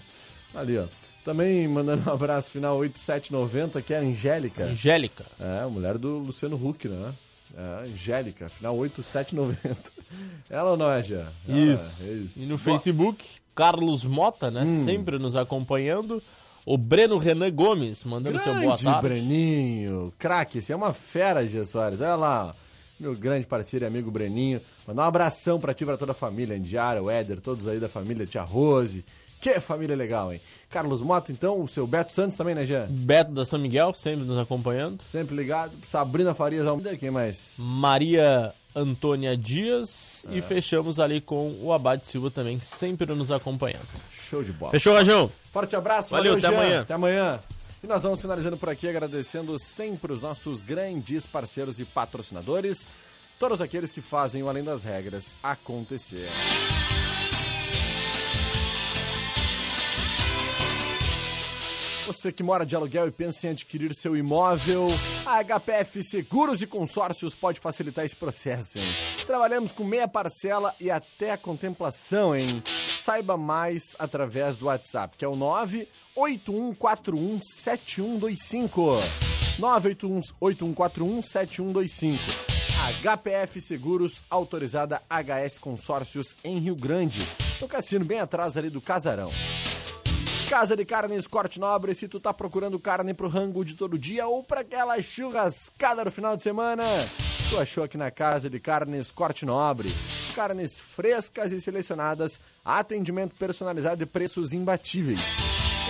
Ali, 0.56 0.78
ó. 0.78 0.86
Também 1.26 1.68
mandando 1.68 2.10
um 2.10 2.14
abraço 2.14 2.50
final 2.50 2.78
8790, 2.78 3.82
que 3.82 3.94
é 3.94 3.98
a 3.98 4.02
Angélica. 4.02 4.64
Angélica. 4.66 5.26
É, 5.40 5.62
a 5.64 5.68
mulher 5.70 5.98
do 5.98 6.18
Luciano 6.20 6.56
Huck, 6.56 6.88
né? 6.88 7.14
É, 7.56 7.84
Angélica, 7.86 8.48
final 8.50 8.78
8790. 8.78 9.92
Ela 10.50 10.72
ou 10.72 10.78
não 10.78 10.90
é, 10.92 11.04
Jean? 11.04 11.28
Isso. 11.48 12.10
é, 12.10 12.14
isso. 12.14 12.40
E 12.40 12.46
no 12.46 12.58
Bo- 12.58 12.64
Facebook, 12.64 13.26
Carlos 13.54 14.06
Mota, 14.06 14.50
né? 14.50 14.64
Hum. 14.64 14.86
Sempre 14.86 15.20
nos 15.20 15.36
acompanhando. 15.36 16.24
O 16.65 16.78
Breno 16.78 17.17
Renan 17.17 17.52
Gomes, 17.52 18.04
mandando 18.04 18.38
seu 18.39 18.54
boa 18.54 18.65
Grande 18.65 18.84
tarde. 18.84 19.02
Breninho, 19.02 20.13
craque, 20.17 20.60
esse 20.60 20.71
é 20.71 20.76
uma 20.76 20.93
fera, 20.93 21.45
Gia 21.45 21.65
Soares. 21.65 22.02
Olha 22.02 22.15
lá, 22.15 22.56
meu 23.00 23.15
grande 23.15 23.47
parceiro 23.47 23.86
e 23.86 23.88
amigo 23.88 24.12
Breninho. 24.12 24.62
Mandar 24.88 25.04
um 25.04 25.08
abração 25.08 25.60
pra 25.60 25.74
ti 25.74 25.84
e 25.84 25.88
pra 25.88 25.97
toda 25.97 26.12
a 26.12 26.15
família, 26.15 26.56
Indiara, 26.56 27.02
o 27.02 27.10
Éder, 27.10 27.41
todos 27.41 27.67
aí 27.67 27.80
da 27.80 27.89
família, 27.89 28.28
tia 28.28 28.43
Rose. 28.43 29.04
Que 29.41 29.60
família 29.60 29.95
legal, 29.95 30.32
hein? 30.32 30.39
Carlos 30.69 31.02
Mota, 31.02 31.32
então, 31.32 31.60
o 31.63 31.67
seu 31.67 31.88
Beto 31.88 32.13
Santos 32.13 32.36
também, 32.36 32.54
né, 32.54 32.63
Jean? 32.63 32.86
Beto 32.91 33.32
da 33.32 33.43
São 33.43 33.58
Miguel, 33.58 33.91
sempre 33.95 34.24
nos 34.24 34.38
acompanhando. 34.38 35.02
Sempre 35.04 35.36
ligado. 35.36 35.71
Sabrina 35.84 36.36
Farias 36.36 36.67
Almeida, 36.67 36.95
quem 36.95 37.10
mais? 37.10 37.56
Maria 37.58 38.54
Antônia 38.75 39.36
Dias 39.38 40.25
É. 40.29 40.38
e 40.38 40.41
fechamos 40.41 40.99
ali 40.99 41.19
com 41.21 41.57
o 41.62 41.71
Abade 41.73 42.07
Silva 42.07 42.29
também, 42.31 42.60
sempre 42.60 43.05
nos 43.13 43.31
acompanhando. 43.31 43.88
Show 44.12 44.43
de 44.43 44.51
bola. 44.53 44.71
Fechou, 44.71 44.93
Rajão? 44.93 45.31
Forte 45.51 45.75
abraço, 45.75 46.12
Valeu, 46.12 46.34
valeu, 46.34 46.47
até 46.47 46.55
Jean. 46.55 46.62
amanhã. 46.65 46.81
Até 46.81 46.93
amanhã. 46.93 47.39
E 47.84 47.88
nós 47.88 48.03
vamos 48.03 48.21
finalizando 48.21 48.57
por 48.57 48.69
aqui, 48.69 48.88
agradecendo 48.88 49.57
sempre 49.57 50.13
os 50.13 50.21
nossos 50.21 50.62
grandes 50.62 51.25
parceiros 51.25 51.79
e 51.79 51.86
patrocinadores, 51.86 52.88
todos 53.39 53.60
aqueles 53.60 53.89
que 53.91 54.01
fazem 54.01 54.43
o 54.43 54.49
Além 54.49 54.63
das 54.63 54.84
Regras 54.84 55.36
acontecer. 55.41 56.29
Você 62.12 62.30
que 62.30 62.43
mora 62.43 62.65
de 62.65 62.76
aluguel 62.76 63.08
e 63.08 63.12
pensa 63.12 63.47
em 63.47 63.52
adquirir 63.52 63.95
seu 63.95 64.17
imóvel, 64.17 64.89
a 65.26 65.41
HPF 65.41 66.04
Seguros 66.04 66.62
e 66.62 66.67
Consórcios 66.67 67.36
pode 67.36 67.62
facilitar 67.62 68.04
esse 68.04 68.17
processo, 68.17 68.78
hein? 68.78 68.84
Trabalhamos 69.26 69.71
com 69.71 69.86
meia 69.86 70.10
parcela 70.10 70.76
e 70.78 70.91
até 70.91 71.32
a 71.32 71.38
contemplação, 71.38 72.36
hein? 72.36 72.62
Saiba 72.97 73.38
mais 73.38 73.95
através 73.97 74.58
do 74.58 74.65
WhatsApp, 74.65 75.15
que 75.15 75.24
é 75.24 75.28
o 75.28 75.38
981417125. 76.17 79.00
981417125. 79.58 82.19
HPF 83.02 83.62
Seguros, 83.62 84.21
autorizada 84.30 85.02
HS 85.10 85.60
Consórcios 85.60 86.36
em 86.43 86.60
Rio 86.60 86.76
Grande. 86.76 87.21
No 87.62 87.69
cassino 87.69 88.04
bem 88.04 88.19
atrás 88.19 88.58
ali 88.58 88.69
do 88.69 88.82
Casarão. 88.82 89.32
Casa 90.52 90.76
de 90.76 90.84
Carnes 90.84 91.28
Corte 91.28 91.62
Nobre, 91.62 91.96
se 91.96 92.10
tu 92.10 92.20
tá 92.20 92.34
procurando 92.34 92.78
carne 92.78 93.14
pro 93.14 93.30
rango 93.30 93.64
de 93.64 93.74
todo 93.74 93.98
dia 93.98 94.28
ou 94.28 94.44
pra 94.44 94.60
aquela 94.60 95.02
churrascada 95.02 96.04
no 96.04 96.12
final 96.12 96.36
de 96.36 96.44
semana, 96.44 96.84
tu 97.50 97.58
achou 97.58 97.86
aqui 97.86 97.98
na 97.98 98.12
Casa 98.12 98.50
de 98.50 98.60
Carnes 98.60 99.14
Corte 99.14 99.46
Nobre. 99.46 99.96
Carnes 100.36 100.78
frescas 100.78 101.54
e 101.54 101.62
selecionadas, 101.62 102.38
atendimento 102.66 103.34
personalizado 103.36 104.04
e 104.04 104.06
preços 104.06 104.52
imbatíveis. 104.52 105.38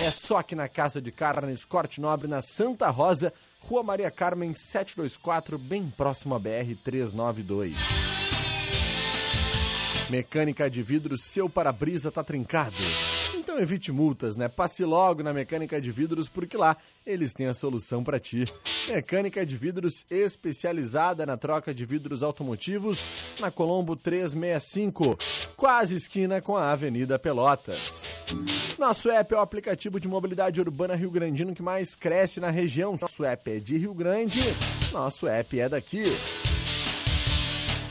É 0.00 0.12
só 0.12 0.36
aqui 0.36 0.54
na 0.54 0.68
Casa 0.68 1.02
de 1.02 1.10
Carnes 1.10 1.64
Corte 1.64 2.00
Nobre, 2.00 2.28
na 2.28 2.40
Santa 2.40 2.88
Rosa, 2.88 3.32
Rua 3.58 3.82
Maria 3.82 4.12
Carmen 4.12 4.54
724, 4.54 5.58
bem 5.58 5.92
próximo 5.96 6.36
à 6.36 6.38
BR 6.38 6.76
392. 6.84 7.74
Mecânica 10.08 10.70
de 10.70 10.84
vidro, 10.84 11.18
seu 11.18 11.50
para-brisa 11.50 12.12
tá 12.12 12.22
trincado. 12.22 12.76
Então 13.52 13.60
evite 13.60 13.92
multas, 13.92 14.38
né? 14.38 14.48
Passe 14.48 14.82
logo 14.82 15.22
na 15.22 15.30
Mecânica 15.30 15.78
de 15.78 15.90
Vidros, 15.90 16.26
porque 16.26 16.56
lá 16.56 16.74
eles 17.04 17.34
têm 17.34 17.48
a 17.48 17.52
solução 17.52 18.02
para 18.02 18.18
ti. 18.18 18.46
Mecânica 18.88 19.44
de 19.44 19.54
Vidros 19.58 20.06
especializada 20.08 21.26
na 21.26 21.36
troca 21.36 21.74
de 21.74 21.84
vidros 21.84 22.22
automotivos 22.22 23.10
na 23.38 23.50
Colombo 23.50 23.94
365, 23.94 25.18
quase 25.54 25.96
esquina 25.96 26.40
com 26.40 26.56
a 26.56 26.72
Avenida 26.72 27.18
Pelotas. 27.18 28.28
Nosso 28.78 29.10
app 29.10 29.34
é 29.34 29.36
o 29.36 29.42
aplicativo 29.42 30.00
de 30.00 30.08
mobilidade 30.08 30.58
urbana 30.58 30.96
Rio 30.96 31.10
Grandino 31.10 31.54
que 31.54 31.62
mais 31.62 31.94
cresce 31.94 32.40
na 32.40 32.48
região. 32.48 32.96
Nosso 32.98 33.22
app 33.22 33.50
é 33.50 33.58
de 33.58 33.76
Rio 33.76 33.92
Grande, 33.92 34.40
nosso 34.92 35.28
app 35.28 35.60
é 35.60 35.68
daqui. 35.68 36.04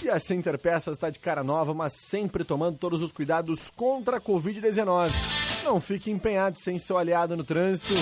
E 0.01 0.09
a 0.09 0.19
Center 0.19 0.57
Peças 0.57 0.95
está 0.95 1.11
de 1.11 1.19
cara 1.19 1.43
nova, 1.43 1.71
mas 1.75 1.93
sempre 1.93 2.43
tomando 2.43 2.79
todos 2.79 3.03
os 3.03 3.11
cuidados 3.11 3.69
contra 3.69 4.17
a 4.17 4.21
Covid-19. 4.21 5.50
Não 5.63 5.79
fique 5.79 6.09
empenhado 6.09 6.57
sem 6.57 6.79
seu 6.79 6.97
aliado 6.97 7.37
no 7.37 7.43
trânsito. 7.43 7.93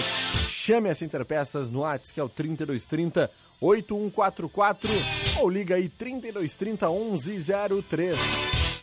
Chame 0.48 0.90
a 0.90 0.96
Center 0.96 1.26
Peças 1.26 1.70
no 1.70 1.82
WhatsApp, 1.82 2.14
que 2.14 2.20
é 2.20 2.24
o 2.24 2.30
3230 2.30 3.30
8144 3.62 4.90
ou 5.42 5.50
liga 5.50 5.76
aí 5.76 5.90
3230 5.90 6.88
1103. 6.90 8.18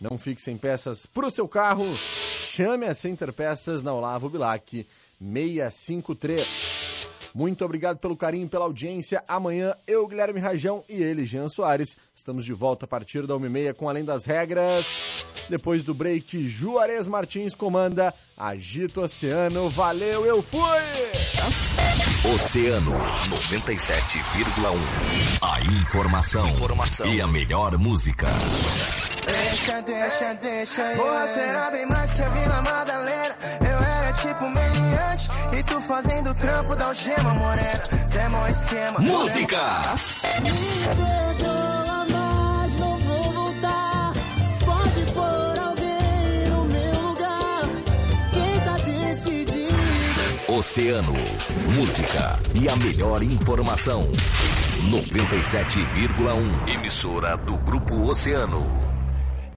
Não 0.00 0.18
fique 0.18 0.42
sem 0.42 0.58
peças 0.58 1.06
para 1.06 1.26
o 1.26 1.30
seu 1.30 1.48
carro. 1.48 1.86
Chame 2.30 2.86
a 2.86 2.94
Center 2.94 3.32
Peças 3.32 3.82
na 3.82 3.94
Olavo 3.94 4.28
Bilac 4.28 4.86
653. 5.18 6.92
Muito 7.34 7.64
obrigado 7.64 7.98
pelo 7.98 8.16
carinho 8.16 8.48
pela 8.48 8.64
audiência. 8.64 9.22
Amanhã 9.26 9.74
eu, 9.86 10.06
Guilherme 10.06 10.40
Rajão 10.40 10.84
e 10.88 11.02
ele, 11.02 11.26
Jean 11.26 11.48
Soares, 11.48 11.96
estamos 12.14 12.44
de 12.44 12.52
volta 12.52 12.84
a 12.84 12.88
partir 12.88 13.26
da 13.26 13.34
1h30 13.34 13.74
com 13.74 13.88
Além 13.88 14.04
das 14.04 14.24
Regras. 14.24 15.04
Depois 15.48 15.82
do 15.82 15.94
break, 15.94 16.46
Juarez 16.48 17.06
Martins 17.06 17.54
comanda 17.54 18.12
Agito 18.36 19.00
Oceano. 19.00 19.70
Valeu, 19.70 20.26
eu 20.26 20.42
fui! 20.42 20.60
Oceano 22.34 22.92
97,1. 23.28 24.76
A 25.40 25.60
informação, 25.60 26.48
informação 26.48 27.06
e 27.06 27.20
a 27.20 27.26
melhor 27.26 27.78
música. 27.78 28.26
Deixa, 29.26 29.82
deixa, 29.82 30.34
deixa. 30.34 30.82
Porra, 30.96 31.26
será 31.26 31.70
bem 31.70 31.86
mais 31.86 32.12
que 32.12 32.22
a 32.22 32.28
Vila 32.28 32.62
Madalena. 32.62 33.36
Eu 33.60 33.78
era 33.78 34.12
tipo 34.12 34.42
meliante. 34.48 35.28
E 35.58 35.62
tu 35.62 35.80
fazendo 35.82 36.34
trampo 36.34 36.74
da 36.74 36.86
algema 36.86 37.34
morena. 37.34 37.82
Demo 38.12 38.46
esquema. 38.48 38.98
Música! 39.00 39.94
Me 40.42 41.35
Oceano, 50.56 51.12
música 51.74 52.40
e 52.54 52.66
a 52.66 52.74
melhor 52.76 53.22
informação. 53.22 54.10
97,1. 54.90 56.74
Emissora 56.74 57.36
do 57.36 57.58
Grupo 57.58 58.08
Oceano. 58.08 58.85